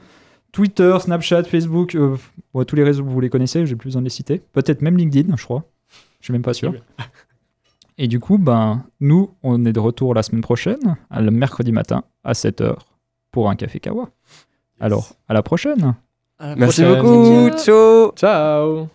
[0.52, 1.94] Twitter, Snapchat, Facebook.
[1.94, 2.16] euh,
[2.54, 4.40] bon, tous les réseaux, vous les connaissez, j'ai plus besoin de les citer.
[4.52, 5.64] Peut-être même LinkedIn, je crois.
[6.20, 6.74] Je suis même pas sûr.
[7.98, 11.72] Et du coup, ben, nous, on est de retour la semaine prochaine, à le mercredi
[11.72, 12.76] matin, à 7h,
[13.32, 14.10] pour un café Kawa.
[14.80, 15.94] Alors, à la prochaine
[16.38, 17.02] À la Merci prochaine.
[17.02, 17.58] beaucoup.
[17.58, 18.12] Ciao.
[18.14, 18.88] Ciao